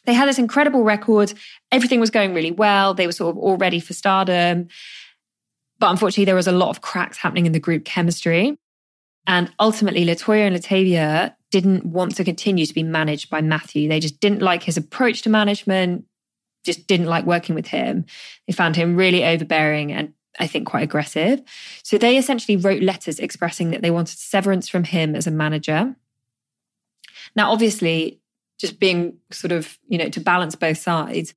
they 0.09 0.13
had 0.13 0.27
this 0.27 0.39
incredible 0.39 0.83
record. 0.83 1.33
Everything 1.71 1.99
was 1.99 2.09
going 2.09 2.33
really 2.33 2.51
well. 2.51 2.93
They 2.93 3.05
were 3.05 3.13
sort 3.13 3.35
of 3.35 3.37
all 3.37 3.57
ready 3.57 3.79
for 3.79 3.93
stardom. 3.93 4.67
But 5.77 5.91
unfortunately, 5.91 6.25
there 6.25 6.35
was 6.35 6.47
a 6.47 6.51
lot 6.51 6.69
of 6.69 6.81
cracks 6.81 7.17
happening 7.17 7.45
in 7.45 7.51
the 7.51 7.59
group 7.59 7.85
chemistry. 7.85 8.57
And 9.27 9.51
ultimately, 9.59 10.05
LeToya 10.05 10.47
and 10.47 10.55
Latavia 10.55 11.35
didn't 11.51 11.85
want 11.85 12.15
to 12.15 12.23
continue 12.23 12.65
to 12.65 12.73
be 12.73 12.83
managed 12.83 13.29
by 13.29 13.41
Matthew. 13.41 13.87
They 13.87 13.99
just 13.99 14.19
didn't 14.19 14.41
like 14.41 14.63
his 14.63 14.77
approach 14.77 15.21
to 15.21 15.29
management, 15.29 16.05
just 16.65 16.87
didn't 16.87 17.05
like 17.05 17.25
working 17.25 17.55
with 17.55 17.67
him. 17.67 18.05
They 18.47 18.53
found 18.53 18.75
him 18.75 18.95
really 18.95 19.23
overbearing 19.23 19.91
and 19.91 20.13
I 20.39 20.47
think 20.47 20.67
quite 20.67 20.83
aggressive. 20.83 21.41
So 21.83 21.97
they 21.97 22.17
essentially 22.17 22.55
wrote 22.55 22.81
letters 22.81 23.19
expressing 23.19 23.71
that 23.71 23.81
they 23.81 23.91
wanted 23.91 24.17
severance 24.17 24.67
from 24.67 24.85
him 24.85 25.15
as 25.15 25.27
a 25.27 25.31
manager. 25.31 25.95
Now, 27.35 27.51
obviously, 27.51 28.19
just 28.59 28.79
being 28.79 29.17
sort 29.31 29.51
of, 29.51 29.77
you 29.87 29.97
know, 29.97 30.09
to 30.09 30.19
balance 30.19 30.55
both 30.55 30.77
sides, 30.77 31.33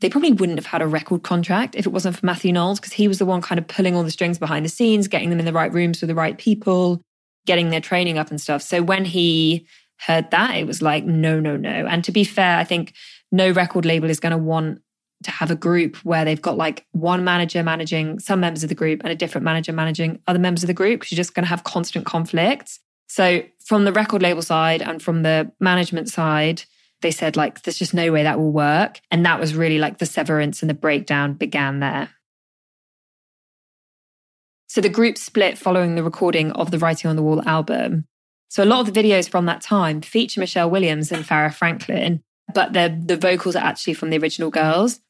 they 0.00 0.08
probably 0.08 0.32
wouldn't 0.32 0.58
have 0.58 0.66
had 0.66 0.82
a 0.82 0.86
record 0.86 1.22
contract 1.22 1.74
if 1.74 1.86
it 1.86 1.92
wasn't 1.92 2.16
for 2.16 2.24
Matthew 2.24 2.52
Knowles, 2.52 2.78
because 2.78 2.92
he 2.92 3.08
was 3.08 3.18
the 3.18 3.26
one 3.26 3.40
kind 3.40 3.58
of 3.58 3.66
pulling 3.66 3.96
all 3.96 4.04
the 4.04 4.10
strings 4.10 4.38
behind 4.38 4.64
the 4.64 4.70
scenes, 4.70 5.08
getting 5.08 5.30
them 5.30 5.40
in 5.40 5.46
the 5.46 5.52
right 5.52 5.72
rooms 5.72 6.00
with 6.00 6.08
the 6.08 6.14
right 6.14 6.38
people, 6.38 7.00
getting 7.46 7.70
their 7.70 7.80
training 7.80 8.18
up 8.18 8.30
and 8.30 8.40
stuff. 8.40 8.62
So 8.62 8.82
when 8.82 9.04
he 9.04 9.66
heard 10.06 10.30
that, 10.30 10.56
it 10.56 10.66
was 10.66 10.82
like, 10.82 11.04
no, 11.04 11.40
no, 11.40 11.56
no. 11.56 11.86
And 11.86 12.04
to 12.04 12.12
be 12.12 12.22
fair, 12.22 12.58
I 12.58 12.64
think 12.64 12.94
no 13.32 13.50
record 13.50 13.84
label 13.84 14.10
is 14.10 14.20
going 14.20 14.32
to 14.32 14.38
want 14.38 14.80
to 15.24 15.30
have 15.32 15.50
a 15.50 15.56
group 15.56 15.96
where 16.04 16.24
they've 16.24 16.40
got 16.40 16.56
like 16.56 16.86
one 16.92 17.24
manager 17.24 17.62
managing 17.64 18.20
some 18.20 18.38
members 18.38 18.62
of 18.62 18.68
the 18.68 18.74
group 18.74 19.00
and 19.02 19.10
a 19.10 19.16
different 19.16 19.44
manager 19.44 19.72
managing 19.72 20.20
other 20.28 20.38
members 20.38 20.62
of 20.62 20.68
the 20.68 20.74
group 20.74 21.00
because 21.00 21.10
you're 21.10 21.16
just 21.16 21.34
going 21.34 21.42
to 21.42 21.48
have 21.48 21.64
constant 21.64 22.06
conflicts. 22.06 22.78
So 23.08 23.42
from 23.68 23.84
the 23.84 23.92
record 23.92 24.22
label 24.22 24.40
side 24.40 24.80
and 24.80 25.02
from 25.02 25.22
the 25.24 25.52
management 25.60 26.08
side, 26.08 26.62
they 27.02 27.10
said 27.10 27.36
like 27.36 27.62
there's 27.62 27.76
just 27.76 27.92
no 27.92 28.10
way 28.10 28.22
that 28.22 28.38
will 28.38 28.50
work 28.50 28.98
and 29.10 29.26
that 29.26 29.38
was 29.38 29.54
really 29.54 29.78
like 29.78 29.98
the 29.98 30.06
severance 30.06 30.62
and 30.62 30.70
the 30.70 30.74
breakdown 30.74 31.34
began 31.34 31.78
there. 31.80 32.08
So 34.68 34.80
the 34.80 34.88
group 34.88 35.18
split 35.18 35.58
following 35.58 35.96
the 35.96 36.02
recording 36.02 36.50
of 36.52 36.70
the 36.70 36.78
Writing 36.78 37.10
on 37.10 37.16
the 37.16 37.22
Wall 37.22 37.46
album. 37.46 38.06
So 38.48 38.64
a 38.64 38.64
lot 38.64 38.80
of 38.80 38.92
the 38.92 39.02
videos 39.02 39.28
from 39.28 39.44
that 39.44 39.60
time 39.60 40.00
feature 40.00 40.40
Michelle 40.40 40.70
Williams 40.70 41.12
and 41.12 41.22
Farrah 41.22 41.52
Franklin, 41.52 42.22
but 42.54 42.72
the 42.72 42.98
the 43.04 43.18
vocals 43.18 43.54
are 43.54 43.64
actually 43.64 43.94
from 43.94 44.08
the 44.08 44.16
original 44.16 44.50
girls. 44.50 45.00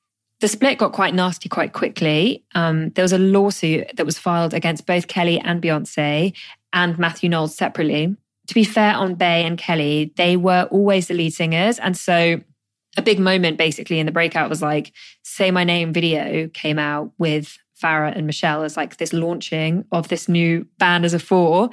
The 0.40 0.48
split 0.48 0.78
got 0.78 0.92
quite 0.92 1.14
nasty 1.14 1.48
quite 1.48 1.72
quickly. 1.72 2.44
Um, 2.56 2.90
there 2.90 3.04
was 3.04 3.12
a 3.12 3.18
lawsuit 3.18 3.96
that 3.96 4.06
was 4.06 4.18
filed 4.18 4.52
against 4.52 4.84
both 4.84 5.06
Kelly 5.06 5.38
and 5.38 5.62
Beyonce 5.62 6.32
and 6.72 6.98
Matthew 6.98 7.28
Knowles 7.28 7.56
separately. 7.56 8.16
To 8.48 8.54
be 8.54 8.64
fair 8.64 8.94
on 8.94 9.14
Bey 9.14 9.44
and 9.44 9.58
Kelly, 9.58 10.12
they 10.16 10.36
were 10.36 10.68
always 10.70 11.08
the 11.08 11.14
lead 11.14 11.34
singers. 11.34 11.78
And 11.78 11.96
so 11.96 12.40
a 12.96 13.02
big 13.02 13.18
moment 13.18 13.58
basically 13.58 14.00
in 14.00 14.06
the 14.06 14.12
breakout 14.12 14.50
was 14.50 14.62
like, 14.62 14.92
Say 15.22 15.50
My 15.50 15.64
Name 15.64 15.92
video 15.92 16.48
came 16.48 16.78
out 16.78 17.12
with 17.18 17.58
Farrah 17.80 18.16
and 18.16 18.26
Michelle 18.26 18.64
as 18.64 18.76
like 18.76 18.96
this 18.96 19.12
launching 19.12 19.84
of 19.92 20.08
this 20.08 20.28
new 20.28 20.66
band 20.78 21.04
as 21.04 21.14
a 21.14 21.18
four. 21.18 21.70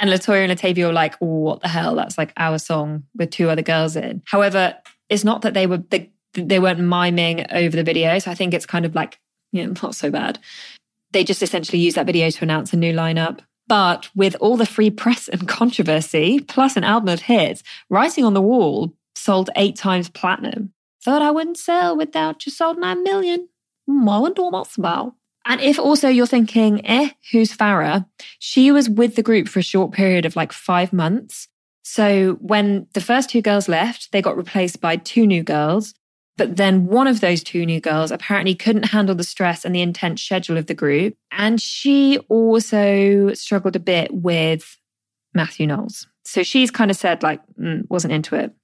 And 0.00 0.10
LeToya 0.10 0.48
and 0.48 0.56
Latavia 0.56 0.86
were 0.86 0.92
like, 0.92 1.14
oh, 1.20 1.26
what 1.26 1.60
the 1.60 1.68
hell? 1.68 1.94
That's 1.94 2.18
like 2.18 2.32
our 2.36 2.58
song 2.58 3.04
with 3.16 3.30
two 3.30 3.48
other 3.48 3.62
girls 3.62 3.96
in. 3.96 4.22
However, 4.26 4.76
it's 5.08 5.24
not 5.24 5.42
that 5.42 5.54
they 5.54 5.66
were 5.66 5.78
they, 5.78 6.10
they 6.34 6.58
weren't 6.58 6.80
miming 6.80 7.46
over 7.50 7.76
the 7.76 7.82
video. 7.82 8.18
So 8.18 8.30
I 8.30 8.34
think 8.34 8.54
it's 8.54 8.66
kind 8.66 8.84
of 8.84 8.94
like, 8.94 9.18
you 9.52 9.66
know, 9.66 9.74
not 9.82 9.94
so 9.94 10.10
bad. 10.10 10.38
They 11.12 11.24
just 11.24 11.42
essentially 11.42 11.78
used 11.78 11.96
that 11.96 12.06
video 12.06 12.28
to 12.28 12.44
announce 12.44 12.72
a 12.72 12.76
new 12.76 12.92
lineup. 12.92 13.40
But 13.68 14.08
with 14.14 14.34
all 14.40 14.56
the 14.56 14.66
free 14.66 14.90
press 14.90 15.28
and 15.28 15.46
controversy, 15.46 16.40
plus 16.40 16.76
an 16.76 16.84
album 16.84 17.10
of 17.10 17.20
hits, 17.20 17.62
Writing 17.90 18.24
on 18.24 18.34
the 18.34 18.42
Wall 18.42 18.92
sold 19.14 19.50
eight 19.56 19.76
times 19.76 20.08
platinum. 20.08 20.72
Thought 21.04 21.22
I 21.22 21.30
wouldn't 21.30 21.58
sell 21.58 21.96
without 21.96 22.44
you 22.46 22.52
sold 22.52 22.78
nine 22.78 23.02
million. 23.02 23.48
I 23.88 24.18
wonder 24.18 24.42
what 24.42 24.52
that's 24.52 24.76
about. 24.76 25.14
And 25.44 25.60
if 25.60 25.78
also 25.78 26.08
you're 26.08 26.26
thinking, 26.26 26.84
eh, 26.84 27.10
who's 27.30 27.56
Farrah? 27.56 28.06
She 28.38 28.70
was 28.70 28.88
with 28.88 29.16
the 29.16 29.22
group 29.22 29.48
for 29.48 29.60
a 29.60 29.62
short 29.62 29.92
period 29.92 30.26
of 30.26 30.36
like 30.36 30.52
five 30.52 30.92
months. 30.92 31.48
So 31.82 32.34
when 32.40 32.86
the 32.92 33.00
first 33.00 33.30
two 33.30 33.40
girls 33.40 33.66
left, 33.68 34.12
they 34.12 34.20
got 34.20 34.36
replaced 34.36 34.80
by 34.80 34.96
two 34.96 35.26
new 35.26 35.42
girls. 35.42 35.94
But 36.38 36.56
then 36.56 36.86
one 36.86 37.08
of 37.08 37.20
those 37.20 37.42
two 37.42 37.66
new 37.66 37.80
girls 37.80 38.12
apparently 38.12 38.54
couldn't 38.54 38.84
handle 38.84 39.16
the 39.16 39.24
stress 39.24 39.64
and 39.64 39.74
the 39.74 39.82
intense 39.82 40.22
schedule 40.22 40.56
of 40.56 40.66
the 40.66 40.74
group. 40.74 41.14
And 41.32 41.60
she 41.60 42.18
also 42.28 43.34
struggled 43.34 43.74
a 43.74 43.80
bit 43.80 44.14
with 44.14 44.78
Matthew 45.34 45.66
Knowles. 45.66 46.06
So 46.24 46.44
she's 46.44 46.70
kind 46.70 46.92
of 46.92 46.96
said, 46.96 47.24
like, 47.24 47.40
mm, 47.60 47.82
wasn't 47.90 48.14
into 48.14 48.36
it. 48.36 48.54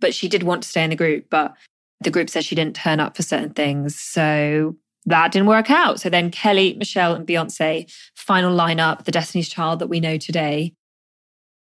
But 0.00 0.12
she 0.12 0.28
did 0.28 0.42
want 0.42 0.64
to 0.64 0.68
stay 0.68 0.82
in 0.82 0.90
the 0.90 0.96
group. 0.96 1.26
But 1.30 1.54
the 2.00 2.10
group 2.10 2.28
said 2.28 2.44
she 2.44 2.56
didn't 2.56 2.74
turn 2.74 2.98
up 2.98 3.16
for 3.16 3.22
certain 3.22 3.50
things. 3.50 3.98
So 3.98 4.76
that 5.06 5.30
didn't 5.30 5.48
work 5.48 5.70
out. 5.70 6.00
So 6.00 6.10
then 6.10 6.32
Kelly, 6.32 6.74
Michelle, 6.74 7.14
and 7.14 7.26
Beyonce, 7.26 7.90
final 8.16 8.56
lineup, 8.56 9.04
the 9.04 9.12
Destiny's 9.12 9.48
Child 9.48 9.78
that 9.78 9.86
we 9.88 10.00
know 10.00 10.16
today. 10.16 10.74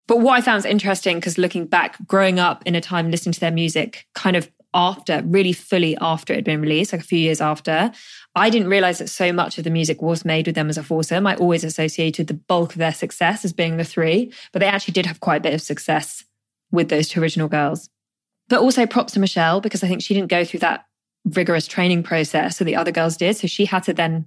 But 0.07 0.21
what 0.21 0.33
I 0.33 0.41
found 0.41 0.65
interesting, 0.65 1.19
because 1.19 1.37
looking 1.37 1.67
back, 1.67 1.99
growing 2.07 2.39
up 2.39 2.63
in 2.65 2.75
a 2.75 2.81
time 2.81 3.11
listening 3.11 3.35
to 3.35 3.41
their 3.41 3.51
music 3.51 4.07
kind 4.15 4.35
of 4.35 4.51
after, 4.75 5.23
really 5.25 5.53
fully 5.53 5.97
after 6.01 6.33
it 6.33 6.37
had 6.37 6.45
been 6.45 6.61
released, 6.61 6.93
like 6.93 7.03
a 7.03 7.05
few 7.05 7.19
years 7.19 7.41
after, 7.41 7.93
I 8.35 8.51
didn't 8.51 8.69
realize 8.69 8.99
that 8.99 9.09
so 9.09 9.33
much 9.33 9.59
of 9.59 9.65
the 9.65 9.71
music 9.71 10.01
was 10.01 10.25
made 10.25 10.47
with 10.47 10.55
them 10.55 10.69
as 10.69 10.79
a 10.79 10.83
foursome. 10.83 11.27
I 11.27 11.37
always 11.37 11.65
associated 11.65 12.27
the 12.27 12.35
bulk 12.35 12.73
of 12.73 12.79
their 12.79 12.95
success 12.95 13.45
as 13.45 13.53
being 13.53 13.77
the 13.77 13.85
three, 13.85 14.33
but 14.53 14.61
they 14.61 14.67
actually 14.67 14.93
did 14.93 15.07
have 15.07 15.21
quite 15.21 15.37
a 15.37 15.43
bit 15.43 15.55
of 15.55 15.63
success 15.63 16.25
with 16.71 16.89
those 16.89 17.09
two 17.09 17.21
original 17.21 17.49
girls. 17.49 17.91
But 18.49 18.61
also 18.61 18.87
props 18.87 19.13
to 19.15 19.21
Michelle, 19.21 19.61
because 19.61 19.85
I 19.85 19.89
think 19.89 20.03
she 20.03 20.15
didn't 20.15 20.31
go 20.31 20.45
through 20.45 20.61
that 20.61 20.87
rigorous 21.25 21.67
training 21.67 22.03
process 22.03 22.59
that 22.59 22.65
the 22.65 22.77
other 22.77 22.91
girls 22.91 23.17
did. 23.17 23.37
So 23.37 23.47
she 23.47 23.67
had 23.67 23.85
to 23.85 23.93
then 23.93 24.27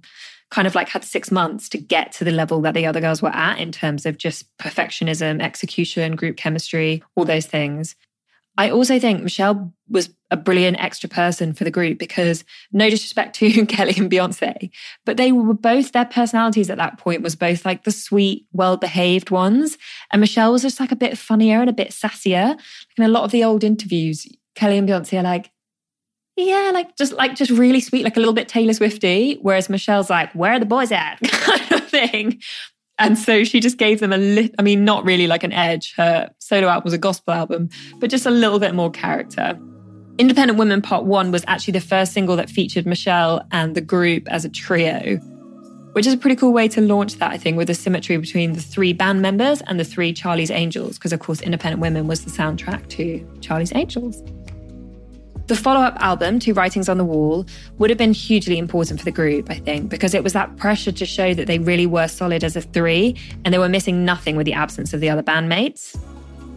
kind 0.50 0.66
of 0.66 0.74
like 0.74 0.88
had 0.88 1.04
six 1.04 1.30
months 1.30 1.68
to 1.70 1.78
get 1.78 2.12
to 2.12 2.24
the 2.24 2.30
level 2.30 2.60
that 2.62 2.74
the 2.74 2.86
other 2.86 3.00
girls 3.00 3.20
were 3.20 3.34
at 3.34 3.58
in 3.58 3.72
terms 3.72 4.06
of 4.06 4.16
just 4.16 4.44
perfectionism, 4.58 5.42
execution, 5.42 6.14
group 6.14 6.36
chemistry, 6.36 7.02
all 7.16 7.24
those 7.24 7.46
things. 7.46 7.96
I 8.58 8.70
also 8.70 8.98
think 8.98 9.22
Michelle 9.22 9.72
was 9.88 10.10
a 10.30 10.36
brilliant 10.36 10.82
extra 10.82 11.08
person 11.08 11.52
for 11.52 11.64
the 11.64 11.70
group 11.70 11.98
because 11.98 12.44
no 12.72 12.90
disrespect 12.90 13.36
to 13.36 13.66
Kelly 13.66 13.94
and 13.96 14.10
Beyonce, 14.10 14.70
but 15.04 15.16
they 15.16 15.30
were 15.30 15.54
both 15.54 15.92
their 15.92 16.04
personalities 16.04 16.70
at 16.70 16.78
that 16.78 16.98
point 16.98 17.22
was 17.22 17.36
both 17.36 17.64
like 17.64 17.84
the 17.84 17.92
sweet, 17.92 18.46
well-behaved 18.52 19.30
ones. 19.30 19.78
And 20.12 20.20
Michelle 20.20 20.52
was 20.52 20.62
just 20.62 20.80
like 20.80 20.92
a 20.92 20.96
bit 20.96 21.18
funnier 21.18 21.60
and 21.60 21.70
a 21.70 21.74
bit 21.74 21.90
sassier. 21.90 22.58
In 22.96 23.04
a 23.04 23.08
lot 23.08 23.24
of 23.24 23.30
the 23.30 23.44
old 23.44 23.62
interviews, 23.62 24.26
Kelly 24.54 24.78
and 24.78 24.88
Beyonce 24.88 25.18
are 25.18 25.22
like, 25.22 25.50
yeah, 26.36 26.70
like 26.72 26.96
just 26.96 27.12
like 27.12 27.34
just 27.34 27.50
really 27.50 27.80
sweet, 27.80 28.04
like 28.04 28.16
a 28.16 28.20
little 28.20 28.34
bit 28.34 28.48
Taylor 28.48 28.74
Swifty. 28.74 29.38
Whereas 29.40 29.70
Michelle's 29.70 30.10
like, 30.10 30.32
where 30.34 30.52
are 30.52 30.58
the 30.58 30.66
boys 30.66 30.92
at? 30.92 31.18
kind 31.24 31.72
of 31.72 31.88
thing. 31.88 32.40
And 32.98 33.18
so 33.18 33.44
she 33.44 33.60
just 33.60 33.76
gave 33.76 34.00
them 34.00 34.12
a 34.12 34.16
little, 34.16 34.54
I 34.58 34.62
mean, 34.62 34.84
not 34.84 35.04
really 35.04 35.26
like 35.26 35.44
an 35.44 35.52
edge. 35.52 35.94
Her 35.96 36.30
solo 36.38 36.68
album 36.68 36.84
was 36.84 36.94
a 36.94 36.98
gospel 36.98 37.34
album, 37.34 37.68
but 37.98 38.08
just 38.10 38.24
a 38.24 38.30
little 38.30 38.58
bit 38.58 38.74
more 38.74 38.90
character. 38.90 39.58
Independent 40.18 40.58
Women 40.58 40.80
Part 40.80 41.04
One 41.04 41.30
was 41.30 41.44
actually 41.46 41.72
the 41.72 41.80
first 41.82 42.14
single 42.14 42.36
that 42.36 42.48
featured 42.48 42.86
Michelle 42.86 43.46
and 43.52 43.74
the 43.74 43.82
group 43.82 44.26
as 44.28 44.46
a 44.46 44.48
trio, 44.48 45.18
which 45.92 46.06
is 46.06 46.14
a 46.14 46.16
pretty 46.16 46.36
cool 46.36 46.54
way 46.54 46.68
to 46.68 46.80
launch 46.80 47.16
that, 47.16 47.30
I 47.30 47.36
think, 47.36 47.58
with 47.58 47.68
the 47.68 47.74
symmetry 47.74 48.16
between 48.16 48.54
the 48.54 48.62
three 48.62 48.94
band 48.94 49.20
members 49.20 49.60
and 49.66 49.78
the 49.78 49.84
three 49.84 50.14
Charlie's 50.14 50.50
Angels, 50.50 50.96
because 50.96 51.12
of 51.12 51.20
course, 51.20 51.42
Independent 51.42 51.82
Women 51.82 52.06
was 52.06 52.24
the 52.24 52.30
soundtrack 52.30 52.88
to 52.90 53.26
Charlie's 53.42 53.74
Angels. 53.74 54.22
The 55.46 55.54
follow 55.54 55.80
up 55.80 55.96
album, 56.00 56.40
to 56.40 56.52
Writing's 56.52 56.88
on 56.88 56.98
the 56.98 57.04
Wall, 57.04 57.46
would 57.78 57.88
have 57.90 57.98
been 57.98 58.12
hugely 58.12 58.58
important 58.58 58.98
for 58.98 59.04
the 59.04 59.12
group, 59.12 59.48
I 59.48 59.54
think, 59.54 59.88
because 59.88 60.12
it 60.12 60.24
was 60.24 60.32
that 60.32 60.56
pressure 60.56 60.90
to 60.90 61.06
show 61.06 61.34
that 61.34 61.46
they 61.46 61.60
really 61.60 61.86
were 61.86 62.08
solid 62.08 62.42
as 62.42 62.56
a 62.56 62.60
three 62.60 63.16
and 63.44 63.54
they 63.54 63.58
were 63.58 63.68
missing 63.68 64.04
nothing 64.04 64.34
with 64.34 64.46
the 64.46 64.54
absence 64.54 64.92
of 64.92 65.00
the 65.00 65.08
other 65.08 65.22
bandmates. 65.22 65.96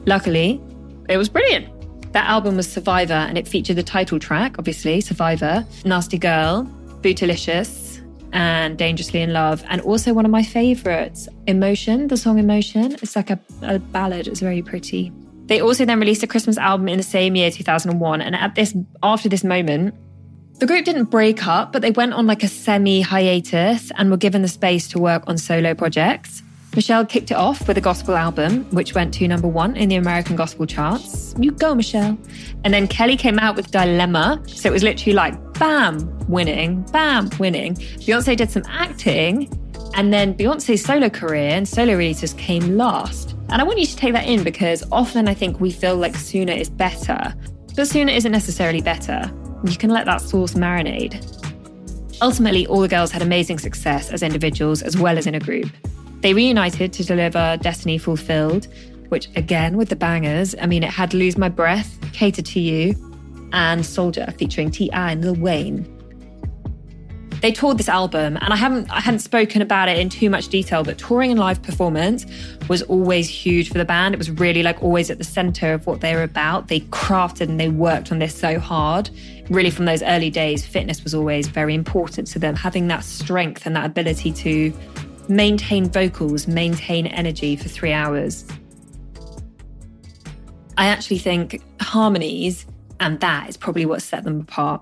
Luckily, 0.08 0.60
it 1.08 1.18
was 1.18 1.30
brilliant. 1.30 1.68
That 2.14 2.28
album 2.28 2.56
was 2.56 2.72
Survivor 2.72 3.14
and 3.14 3.38
it 3.38 3.48
featured 3.48 3.76
the 3.76 3.84
title 3.84 4.18
track, 4.18 4.56
obviously, 4.58 5.02
Survivor, 5.02 5.64
Nasty 5.86 6.18
Girl, 6.18 6.64
Bootylicious, 7.02 8.02
and 8.34 8.78
Dangerously 8.78 9.22
in 9.22 9.34
Love, 9.34 9.64
and 9.70 9.82
also 9.82 10.14
one 10.14 10.26
of 10.26 10.32
my 10.32 10.44
favorites, 10.44 11.28
Emotion, 11.48 12.08
the 12.08 12.18
song 12.18 12.40
Emotion. 12.40 12.94
It's 12.94 13.16
like 13.16 13.30
a, 13.30 13.40
a 13.62 13.78
ballad, 13.80 14.28
it's 14.28 14.40
very 14.40 14.62
pretty. 14.62 15.12
They 15.50 15.60
also 15.62 15.84
then 15.84 16.00
released 16.00 16.22
a 16.22 16.28
Christmas 16.28 16.60
album 16.60 16.88
in 16.88 16.98
the 16.98 17.04
same 17.04 17.36
year, 17.36 17.50
2001. 17.50 18.22
And 18.22 18.36
at 18.36 18.54
this, 18.54 18.76
after 19.02 19.28
this 19.28 19.44
moment, 19.44 19.96
the 20.60 20.68
group 20.68 20.86
didn't 20.86 21.06
break 21.06 21.48
up, 21.48 21.74
but 21.74 21.82
they 21.82 21.90
went 21.90 22.14
on 22.14 22.28
like 22.28 22.44
a 22.44 22.48
semi 22.48 23.02
hiatus 23.02 23.92
and 23.98 24.12
were 24.12 24.18
given 24.18 24.44
the 24.44 24.48
space 24.48 24.88
to 24.90 25.00
work 25.00 25.24
on 25.26 25.40
solo 25.40 25.74
projects. 25.74 26.44
Michelle 26.76 27.04
kicked 27.04 27.32
it 27.32 27.34
off 27.34 27.68
with 27.68 27.80
a 27.80 27.82
gospel 27.82 28.16
album, 28.16 28.64
which 28.70 28.94
went 28.94 29.12
to 29.16 29.28
number 29.28 29.48
one 29.48 29.76
in 29.76 29.90
the 29.90 29.96
American 29.96 30.36
gospel 30.36 30.68
charts. 30.68 31.34
You 31.40 31.50
go, 31.50 31.74
Michelle. 31.74 32.16
And 32.64 32.72
then 32.72 32.88
Kelly 32.88 33.18
came 33.18 33.40
out 33.40 33.56
with 33.56 33.72
Dilemma. 33.72 34.40
So 34.46 34.70
it 34.70 34.74
was 34.74 34.84
literally 34.84 35.14
like, 35.14 35.34
bam, 35.56 36.16
winning, 36.28 36.84
bam, 36.92 37.32
winning. 37.40 37.74
Beyonce 37.74 38.38
did 38.38 38.52
some 38.52 38.64
acting. 38.68 39.50
And 39.96 40.14
then 40.14 40.36
Beyonce's 40.36 40.84
solo 40.84 41.10
career 41.10 41.50
and 41.50 41.68
solo 41.68 41.96
releases 41.96 42.34
came 42.34 42.78
last. 42.78 43.29
And 43.52 43.62
I 43.62 43.64
want 43.64 43.80
you 43.80 43.86
to 43.88 43.96
take 43.96 44.14
that 44.14 44.28
in 44.28 44.44
because 44.44 44.84
often 44.92 45.28
I 45.28 45.34
think 45.34 45.60
we 45.60 45.72
feel 45.72 45.96
like 45.96 46.16
sooner 46.16 46.54
is 46.54 46.70
better, 46.70 47.34
but 47.76 47.88
sooner 47.88 48.12
isn't 48.12 48.32
necessarily 48.32 48.82
better. 48.82 49.32
You 49.66 49.76
can 49.76 49.90
let 49.90 50.06
that 50.06 50.22
sauce 50.22 50.54
marinate. 50.54 51.26
Ultimately, 52.22 52.68
all 52.68 52.82
the 52.82 52.88
girls 52.88 53.12
had 53.12 53.22
amazing 53.22 53.58
success 53.58 54.12
as 54.12 54.22
individuals 54.22 54.82
as 54.84 54.98
well 54.98 55.18
as 55.18 55.26
in 55.26 55.34
a 55.34 55.40
group. 55.40 55.70
They 56.22 56.34
reunited 56.34 56.94
to 56.94 57.04
deliver 57.04 57.58
Destiny 57.62 57.98
Fulfilled, 57.98 58.68
which 59.08 59.30
again, 59.36 59.78
with 59.78 59.90
the 59.90 59.96
bangers, 59.96 60.54
I 60.62 60.68
mean, 60.68 60.84
it 60.84 60.92
had 60.92 61.14
Lose 61.14 61.38
My 61.38 61.50
Breath, 61.50 61.98
Cater 62.14 62.44
to 62.44 62.60
You, 62.60 62.94
and 63.52 63.84
Soldier 63.86 64.32
featuring 64.38 64.70
T.I. 64.70 65.12
and 65.12 65.24
Lil 65.24 65.36
Wayne. 65.36 65.99
They 67.42 67.52
toured 67.52 67.78
this 67.78 67.88
album, 67.88 68.38
and 68.42 68.54
I 68.54 68.56
haven't 68.56 68.90
I 68.92 69.00
hadn't 69.00 69.20
spoken 69.20 69.62
about 69.62 69.88
it 69.88 69.98
in 69.98 70.10
too 70.10 70.30
much 70.30 70.50
detail, 70.50 70.84
but 70.84 70.98
touring 70.98 71.32
and 71.32 71.40
live 71.40 71.62
performance 71.62 72.26
was 72.68 72.82
always 72.84 73.30
huge 73.30 73.70
for 73.72 73.78
the 73.78 73.86
band. 73.86 74.14
It 74.14 74.18
was 74.18 74.30
really 74.30 74.64
like 74.64 74.84
always 74.84 75.10
at 75.10 75.18
the 75.18 75.24
center 75.24 75.74
of 75.74 75.88
what 75.88 76.02
they 76.02 76.16
were 76.16 76.24
about. 76.24 76.68
They 76.68 76.82
crafted 76.82 77.50
and 77.50 77.60
they 77.60 77.70
worked 77.70 78.12
on 78.12 78.20
this 78.20 78.36
so 78.36 78.60
hard. 78.60 79.10
Really, 79.50 79.70
from 79.70 79.86
those 79.86 80.04
early 80.04 80.30
days, 80.30 80.66
fitness 80.66 81.04
was 81.04 81.16
always 81.16 81.48
very 81.48 81.74
important 81.74 82.28
to 82.28 82.40
them. 82.40 82.56
Having 82.56 82.88
that 82.90 83.04
strength 83.04 83.66
and 83.66 83.76
that 83.76 83.86
ability 83.86 84.32
to 84.34 84.74
maintain 85.30 85.90
vocals, 85.90 86.48
maintain 86.48 87.08
energy 87.08 87.56
for 87.56 87.70
three 87.70 87.94
hours. 87.94 88.46
I 90.78 90.88
actually 90.88 91.18
think 91.18 91.62
harmonies 91.82 92.66
and 93.00 93.20
that 93.20 93.50
is 93.50 93.58
probably 93.58 93.86
what 93.86 94.02
set 94.02 94.24
them 94.24 94.42
apart. 94.42 94.82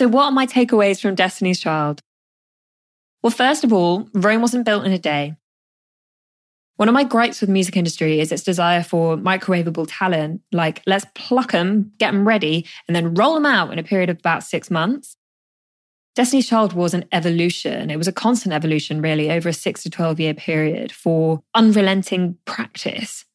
So, 0.00 0.08
what 0.08 0.24
are 0.24 0.32
my 0.32 0.46
takeaways 0.46 0.98
from 0.98 1.14
Destiny's 1.14 1.60
Child? 1.60 2.00
Well, 3.22 3.30
first 3.30 3.64
of 3.64 3.72
all, 3.74 4.08
Rome 4.14 4.40
wasn't 4.40 4.64
built 4.64 4.86
in 4.86 4.92
a 4.92 4.98
day. 4.98 5.36
One 6.76 6.88
of 6.88 6.94
my 6.94 7.04
gripes 7.04 7.42
with 7.42 7.50
music 7.50 7.76
industry 7.76 8.18
is 8.18 8.32
its 8.32 8.42
desire 8.42 8.82
for 8.82 9.18
microwavable 9.18 9.84
talent, 9.90 10.40
like 10.52 10.80
let's 10.86 11.04
pluck 11.14 11.52
them, 11.52 11.92
get 11.98 12.12
them 12.12 12.26
ready, 12.26 12.64
and 12.88 12.96
then 12.96 13.12
roll 13.12 13.34
them 13.34 13.44
out 13.44 13.74
in 13.74 13.78
a 13.78 13.82
period 13.82 14.08
of 14.08 14.16
about 14.16 14.42
six 14.42 14.70
months. 14.70 15.18
Destiny's 16.14 16.48
Child 16.48 16.72
was 16.72 16.94
an 16.94 17.04
evolution. 17.12 17.90
It 17.90 17.98
was 17.98 18.08
a 18.08 18.12
constant 18.12 18.54
evolution, 18.54 19.02
really, 19.02 19.30
over 19.30 19.50
a 19.50 19.52
six 19.52 19.82
to 19.82 19.90
12 19.90 20.18
year 20.18 20.32
period 20.32 20.92
for 20.92 21.42
unrelenting 21.54 22.38
practice. 22.46 23.26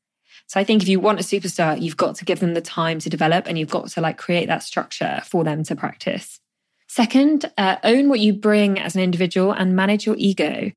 So 0.48 0.60
I 0.60 0.64
think 0.64 0.82
if 0.82 0.90
you 0.90 1.00
want 1.00 1.20
a 1.20 1.24
superstar, 1.24 1.80
you've 1.80 1.96
got 1.96 2.16
to 2.16 2.26
give 2.26 2.40
them 2.40 2.56
the 2.56 2.60
time 2.62 2.98
to 3.02 3.10
develop 3.12 3.46
and 3.46 3.60
you've 3.60 3.70
got 3.70 3.90
to 3.90 4.02
like 4.02 4.18
create 4.18 4.48
that 4.48 4.64
structure 4.64 5.22
for 5.26 5.44
them 5.44 5.62
to 5.66 5.76
practice. 5.76 6.40
Second, 6.96 7.52
uh, 7.58 7.76
own 7.84 8.08
what 8.08 8.22
you 8.22 8.32
bring 8.32 8.80
as 8.80 8.96
an 8.96 9.02
individual 9.02 9.52
and 9.52 9.76
manage 9.76 10.06
your 10.06 10.16
ego. 10.18 10.72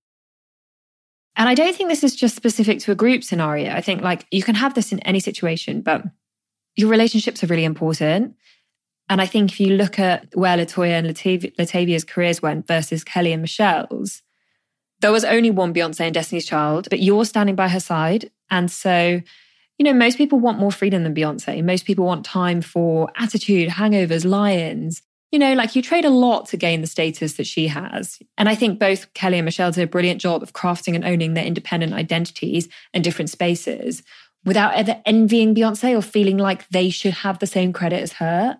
And 1.36 1.48
I 1.48 1.54
don't 1.54 1.76
think 1.76 1.88
this 1.88 2.02
is 2.02 2.16
just 2.16 2.34
specific 2.34 2.80
to 2.80 2.90
a 2.90 2.96
group 2.96 3.22
scenario. 3.22 3.70
I 3.70 3.80
think 3.80 4.02
like 4.02 4.26
you 4.32 4.42
can 4.42 4.56
have 4.56 4.74
this 4.74 4.90
in 4.90 4.98
any 5.00 5.20
situation, 5.20 5.80
but 5.80 6.02
your 6.74 6.90
relationships 6.90 7.44
are 7.44 7.46
really 7.46 7.62
important. 7.62 8.34
And 9.08 9.22
I 9.22 9.26
think 9.26 9.52
if 9.52 9.60
you 9.60 9.76
look 9.76 10.00
at 10.00 10.34
where 10.34 10.56
LeToya 10.56 10.90
and 10.90 11.06
Latav- 11.06 11.54
Latavia's 11.54 12.02
careers 12.02 12.42
went 12.42 12.66
versus 12.66 13.04
Kelly 13.04 13.32
and 13.32 13.42
Michelle's, 13.42 14.22
there 14.98 15.12
was 15.12 15.22
only 15.22 15.52
one 15.52 15.72
Beyonce 15.72 16.00
and 16.00 16.14
Destiny's 16.14 16.46
Child, 16.46 16.88
but 16.90 16.98
you're 16.98 17.26
standing 17.26 17.54
by 17.54 17.68
her 17.68 17.78
side. 17.78 18.28
And 18.50 18.68
so, 18.72 19.22
you 19.78 19.84
know, 19.84 19.92
most 19.94 20.18
people 20.18 20.40
want 20.40 20.58
more 20.58 20.72
freedom 20.72 21.04
than 21.04 21.14
Beyonce. 21.14 21.62
Most 21.62 21.84
people 21.84 22.06
want 22.06 22.24
time 22.24 22.60
for 22.60 23.08
attitude, 23.14 23.68
hangovers, 23.68 24.24
lions. 24.24 25.02
You 25.30 25.38
know, 25.38 25.52
like 25.54 25.76
you 25.76 25.82
trade 25.82 26.04
a 26.04 26.10
lot 26.10 26.46
to 26.48 26.56
gain 26.56 26.80
the 26.80 26.86
status 26.86 27.34
that 27.34 27.46
she 27.46 27.68
has. 27.68 28.18
And 28.38 28.48
I 28.48 28.54
think 28.54 28.78
both 28.78 29.12
Kelly 29.12 29.38
and 29.38 29.44
Michelle 29.44 29.70
did 29.70 29.84
a 29.84 29.86
brilliant 29.86 30.20
job 30.20 30.42
of 30.42 30.54
crafting 30.54 30.94
and 30.94 31.04
owning 31.04 31.34
their 31.34 31.44
independent 31.44 31.92
identities 31.92 32.68
and 32.94 33.04
different 33.04 33.30
spaces 33.30 34.02
without 34.44 34.74
ever 34.74 35.02
envying 35.04 35.54
Beyonce 35.54 35.96
or 35.96 36.00
feeling 36.00 36.38
like 36.38 36.68
they 36.70 36.88
should 36.88 37.12
have 37.12 37.38
the 37.38 37.46
same 37.46 37.72
credit 37.72 38.00
as 38.00 38.14
her 38.14 38.58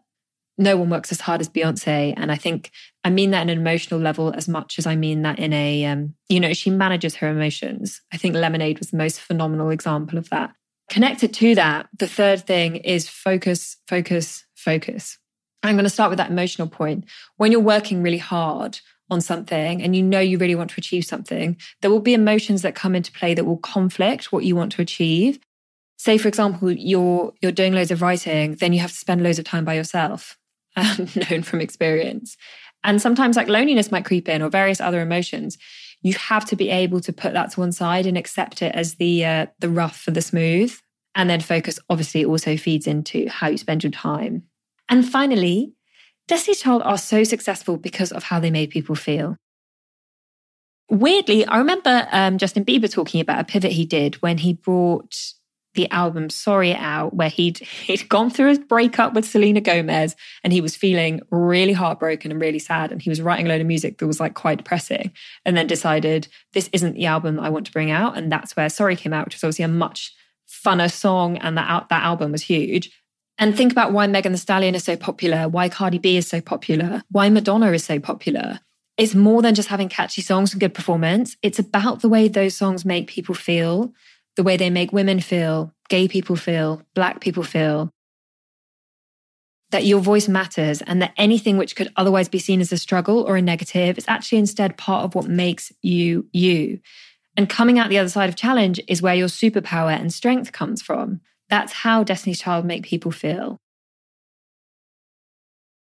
no 0.58 0.76
one 0.76 0.90
works 0.90 1.12
as 1.12 1.20
hard 1.20 1.40
as 1.40 1.48
Beyonce. 1.48 2.12
And 2.16 2.30
I 2.30 2.36
think 2.36 2.72
I 3.04 3.10
mean 3.10 3.30
that 3.30 3.42
in 3.42 3.48
an 3.48 3.58
emotional 3.58 4.00
level 4.00 4.34
as 4.34 4.48
much 4.48 4.78
as 4.78 4.86
I 4.86 4.96
mean 4.96 5.22
that 5.22 5.38
in 5.38 5.52
a, 5.52 5.84
um, 5.86 6.14
you 6.28 6.40
know, 6.40 6.52
she 6.52 6.68
manages 6.68 7.14
her 7.16 7.28
emotions. 7.28 8.02
I 8.12 8.16
think 8.16 8.34
Lemonade 8.34 8.80
was 8.80 8.90
the 8.90 8.96
most 8.96 9.20
phenomenal 9.20 9.70
example 9.70 10.18
of 10.18 10.28
that. 10.30 10.52
Connected 10.90 11.32
to 11.34 11.54
that, 11.54 11.88
the 11.96 12.08
third 12.08 12.46
thing 12.46 12.76
is 12.76 13.08
focus, 13.08 13.76
focus, 13.86 14.44
focus. 14.54 15.18
I'm 15.62 15.74
going 15.74 15.84
to 15.84 15.90
start 15.90 16.10
with 16.10 16.18
that 16.18 16.30
emotional 16.30 16.68
point. 16.68 17.04
When 17.36 17.52
you're 17.52 17.60
working 17.60 18.02
really 18.02 18.18
hard 18.18 18.78
on 19.10 19.20
something 19.20 19.82
and 19.82 19.96
you 19.96 20.02
know 20.02 20.20
you 20.20 20.38
really 20.38 20.54
want 20.54 20.70
to 20.70 20.78
achieve 20.78 21.04
something, 21.04 21.56
there 21.80 21.90
will 21.90 22.00
be 22.00 22.14
emotions 22.14 22.62
that 22.62 22.74
come 22.74 22.94
into 22.94 23.12
play 23.12 23.34
that 23.34 23.44
will 23.44 23.58
conflict 23.58 24.32
what 24.32 24.44
you 24.44 24.54
want 24.54 24.72
to 24.72 24.82
achieve. 24.82 25.38
Say, 25.96 26.16
for 26.16 26.28
example, 26.28 26.70
you're 26.70 27.32
you're 27.40 27.52
doing 27.52 27.72
loads 27.72 27.90
of 27.90 28.02
writing, 28.02 28.54
then 28.56 28.72
you 28.72 28.80
have 28.80 28.92
to 28.92 28.96
spend 28.96 29.22
loads 29.22 29.38
of 29.38 29.44
time 29.44 29.64
by 29.64 29.74
yourself 29.74 30.38
um, 30.76 31.08
known 31.28 31.42
from 31.42 31.60
experience. 31.60 32.36
And 32.84 33.02
sometimes 33.02 33.36
like 33.36 33.48
loneliness 33.48 33.90
might 33.90 34.04
creep 34.04 34.28
in 34.28 34.42
or 34.42 34.48
various 34.48 34.80
other 34.80 35.00
emotions. 35.00 35.58
You 36.02 36.14
have 36.14 36.44
to 36.46 36.56
be 36.56 36.70
able 36.70 37.00
to 37.00 37.12
put 37.12 37.32
that 37.32 37.50
to 37.52 37.60
one 37.60 37.72
side 37.72 38.06
and 38.06 38.16
accept 38.16 38.62
it 38.62 38.72
as 38.76 38.94
the 38.94 39.24
uh, 39.24 39.46
the 39.58 39.68
rough 39.68 39.98
for 39.98 40.12
the 40.12 40.22
smooth. 40.22 40.72
And 41.16 41.28
then 41.28 41.40
focus 41.40 41.80
obviously 41.90 42.24
also 42.24 42.56
feeds 42.56 42.86
into 42.86 43.28
how 43.28 43.48
you 43.48 43.58
spend 43.58 43.82
your 43.82 43.90
time. 43.90 44.44
And 44.88 45.08
finally, 45.08 45.72
Destiny's 46.26 46.60
Child 46.60 46.82
are 46.84 46.98
so 46.98 47.24
successful 47.24 47.76
because 47.76 48.12
of 48.12 48.24
how 48.24 48.40
they 48.40 48.50
made 48.50 48.70
people 48.70 48.94
feel. 48.94 49.36
Weirdly, 50.90 51.44
I 51.46 51.58
remember 51.58 52.08
um, 52.12 52.38
Justin 52.38 52.64
Bieber 52.64 52.90
talking 52.90 53.20
about 53.20 53.40
a 53.40 53.44
pivot 53.44 53.72
he 53.72 53.84
did 53.84 54.16
when 54.16 54.38
he 54.38 54.54
brought 54.54 55.14
the 55.74 55.90
album 55.90 56.30
Sorry 56.30 56.74
out, 56.74 57.14
where 57.14 57.28
he'd 57.28 57.58
he'd 57.58 58.08
gone 58.08 58.30
through 58.30 58.48
his 58.48 58.58
breakup 58.58 59.14
with 59.14 59.24
Selena 59.24 59.60
Gomez 59.60 60.16
and 60.42 60.52
he 60.52 60.60
was 60.60 60.74
feeling 60.74 61.20
really 61.30 61.72
heartbroken 61.72 62.30
and 62.30 62.40
really 62.40 62.58
sad. 62.58 62.90
And 62.90 63.00
he 63.00 63.10
was 63.10 63.22
writing 63.22 63.46
a 63.46 63.48
load 63.48 63.60
of 63.60 63.66
music 63.66 63.98
that 63.98 64.06
was 64.06 64.18
like 64.20 64.34
quite 64.34 64.58
depressing. 64.58 65.12
And 65.44 65.56
then 65.56 65.66
decided 65.66 66.28
this 66.52 66.68
isn't 66.72 66.94
the 66.94 67.06
album 67.06 67.36
that 67.36 67.42
I 67.42 67.50
want 67.50 67.66
to 67.66 67.72
bring 67.72 67.90
out. 67.90 68.16
And 68.16 68.32
that's 68.32 68.56
where 68.56 68.68
Sorry 68.68 68.96
came 68.96 69.12
out, 69.12 69.26
which 69.26 69.36
was 69.36 69.44
obviously 69.44 69.66
a 69.66 69.68
much 69.68 70.14
funner 70.48 70.90
song. 70.90 71.36
And 71.38 71.56
that 71.56 71.88
that 71.90 72.02
album 72.02 72.32
was 72.32 72.42
huge. 72.42 72.90
And 73.38 73.56
think 73.56 73.70
about 73.70 73.92
why 73.92 74.06
Megan 74.08 74.32
Thee 74.32 74.38
Stallion 74.38 74.74
is 74.74 74.84
so 74.84 74.96
popular, 74.96 75.48
why 75.48 75.68
Cardi 75.68 75.98
B 75.98 76.16
is 76.16 76.26
so 76.26 76.40
popular, 76.40 77.02
why 77.10 77.28
Madonna 77.28 77.70
is 77.72 77.84
so 77.84 78.00
popular. 78.00 78.60
It's 78.96 79.14
more 79.14 79.42
than 79.42 79.54
just 79.54 79.68
having 79.68 79.88
catchy 79.88 80.22
songs 80.22 80.52
and 80.52 80.60
good 80.60 80.74
performance. 80.74 81.36
It's 81.40 81.60
about 81.60 82.00
the 82.00 82.08
way 82.08 82.26
those 82.26 82.56
songs 82.56 82.84
make 82.84 83.06
people 83.06 83.36
feel 83.36 83.92
the 84.38 84.44
way 84.44 84.56
they 84.56 84.70
make 84.70 84.92
women 84.92 85.18
feel, 85.20 85.74
gay 85.88 86.06
people 86.06 86.36
feel, 86.36 86.80
black 86.94 87.20
people 87.20 87.42
feel, 87.42 87.92
that 89.70 89.84
your 89.84 90.00
voice 90.00 90.28
matters 90.28 90.80
and 90.82 91.02
that 91.02 91.12
anything 91.16 91.58
which 91.58 91.74
could 91.74 91.92
otherwise 91.96 92.28
be 92.28 92.38
seen 92.38 92.60
as 92.60 92.70
a 92.70 92.78
struggle 92.78 93.22
or 93.24 93.36
a 93.36 93.42
negative 93.42 93.98
is 93.98 94.04
actually 94.06 94.38
instead 94.38 94.78
part 94.78 95.04
of 95.04 95.16
what 95.16 95.26
makes 95.26 95.72
you 95.82 96.26
you. 96.32 96.78
And 97.36 97.50
coming 97.50 97.80
out 97.80 97.88
the 97.88 97.98
other 97.98 98.08
side 98.08 98.28
of 98.28 98.36
challenge 98.36 98.80
is 98.86 99.02
where 99.02 99.14
your 99.14 99.26
superpower 99.26 99.90
and 99.90 100.14
strength 100.14 100.52
comes 100.52 100.80
from. 100.80 101.20
That's 101.50 101.72
how 101.72 102.04
Destiny's 102.04 102.40
Child 102.40 102.64
make 102.64 102.84
people 102.84 103.10
feel. 103.10 103.58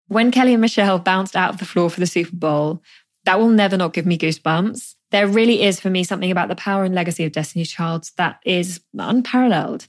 When 0.07 0.31
Kelly 0.31 0.53
and 0.53 0.61
Michelle 0.61 0.99
bounced 0.99 1.35
out 1.35 1.53
of 1.53 1.59
the 1.59 1.65
floor 1.65 1.89
for 1.89 1.99
the 1.99 2.07
Super 2.07 2.35
Bowl, 2.35 2.81
that 3.25 3.39
will 3.39 3.49
never 3.49 3.77
not 3.77 3.93
give 3.93 4.05
me 4.05 4.17
goosebumps 4.17 4.95
there 5.11 5.27
really 5.27 5.61
is 5.61 5.79
for 5.79 5.89
me 5.89 6.03
something 6.03 6.31
about 6.31 6.47
the 6.47 6.55
power 6.55 6.83
and 6.83 6.95
legacy 6.95 7.25
of 7.25 7.33
Destiny's 7.33 7.69
Child 7.69 8.09
that 8.17 8.39
is 8.45 8.81
unparalleled. 8.97 9.87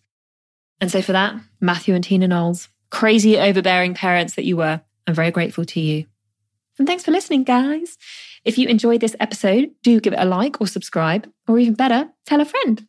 And 0.81 0.91
so 0.91 1.01
for 1.01 1.13
that, 1.13 1.37
Matthew 1.61 1.95
and 1.95 2.03
Tina 2.03 2.27
Knowles, 2.29 2.69
crazy 2.91 3.39
overbearing 3.39 3.95
parents 3.95 4.35
that 4.35 4.45
you 4.45 4.57
were, 4.57 4.81
I'm 5.07 5.15
very 5.15 5.31
grateful 5.31 5.65
to 5.65 5.81
you. 5.81 6.07
And 6.79 6.89
thanks 6.89 7.05
for 7.05 7.13
listening, 7.13 7.45
guys. 7.45 7.97
If 8.45 8.59
you 8.59 8.67
enjoyed 8.67 9.01
this 9.01 9.15
episode, 9.21 9.71
do 9.85 10.01
give 10.01 10.13
it 10.13 10.19
a 10.19 10.25
like 10.25 10.61
or 10.61 10.67
subscribe, 10.67 11.31
or 11.47 11.59
even 11.59 11.75
better, 11.75 12.09
tell 12.27 12.41
a 12.41 12.45
friend. 12.45 12.87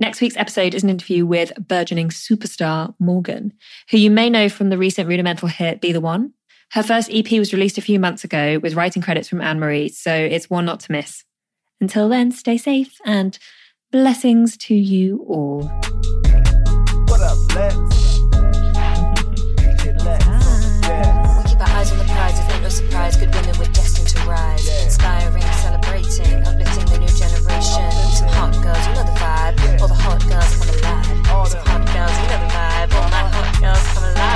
Next 0.00 0.22
week's 0.22 0.36
episode 0.38 0.72
is 0.72 0.82
an 0.82 0.88
interview 0.88 1.26
with 1.26 1.52
burgeoning 1.68 2.08
superstar 2.08 2.94
Morgan, 2.98 3.52
who 3.90 3.98
you 3.98 4.10
may 4.10 4.30
know 4.30 4.48
from 4.48 4.70
the 4.70 4.78
recent 4.78 5.06
Rudimental 5.06 5.46
hit 5.46 5.82
Be 5.82 5.92
the 5.92 6.00
One. 6.00 6.32
Her 6.72 6.82
first 6.82 7.10
EP 7.12 7.30
was 7.32 7.52
released 7.52 7.76
a 7.76 7.82
few 7.82 8.00
months 8.00 8.24
ago 8.24 8.58
with 8.62 8.72
writing 8.72 9.02
credits 9.02 9.28
from 9.28 9.42
Anne 9.42 9.60
Marie, 9.60 9.90
so 9.90 10.14
it's 10.14 10.48
one 10.48 10.64
not 10.64 10.80
to 10.80 10.92
miss. 10.92 11.24
Until 11.82 12.08
then, 12.08 12.32
stay 12.32 12.56
safe 12.56 12.96
and 13.04 13.38
blessings 13.92 14.56
to 14.56 14.74
you 14.74 15.22
all. 15.28 15.64
What 17.04 17.20
up, 17.20 17.36
Lex? 17.54 17.76
Lex. 20.02 20.24
Ah. 20.26 21.42
We 21.44 21.50
keep 21.50 21.60
our 21.60 21.76
eyes 21.76 21.92
on 21.92 21.98
the 21.98 22.04
prize, 22.04 22.38
it's 22.38 22.60
no 22.62 22.68
surprise. 22.70 23.16
Good 23.18 23.34
women 23.34 23.58
were 23.58 23.66
destined 23.66 24.08
to 24.08 24.18
rise, 24.26 24.66
yeah. 24.66 24.84
inspiring, 24.84 25.42
celebrating, 25.42 26.46
uplifting 26.46 26.86
the 26.86 26.98
new 27.00 27.08
generation. 27.08 27.90
Some 28.12 28.28
hot 28.28 28.54
girls, 28.62 28.86
vibe. 29.52 29.80
All 29.80 29.88
the 29.88 29.94
hot 29.94 30.20
girls 30.28 30.56
come 30.56 30.68
alive. 30.68 31.30
All 31.30 31.48
the 31.48 31.58
hot 31.58 31.86
girls, 31.92 32.16
you 32.20 32.28
know 32.28 32.40
the 32.40 32.52
vibe. 32.54 32.94
All 32.94 33.08
my 33.08 33.28
hot 33.28 33.60
girls 33.60 33.86
come 33.94 34.04
alive. 34.04 34.29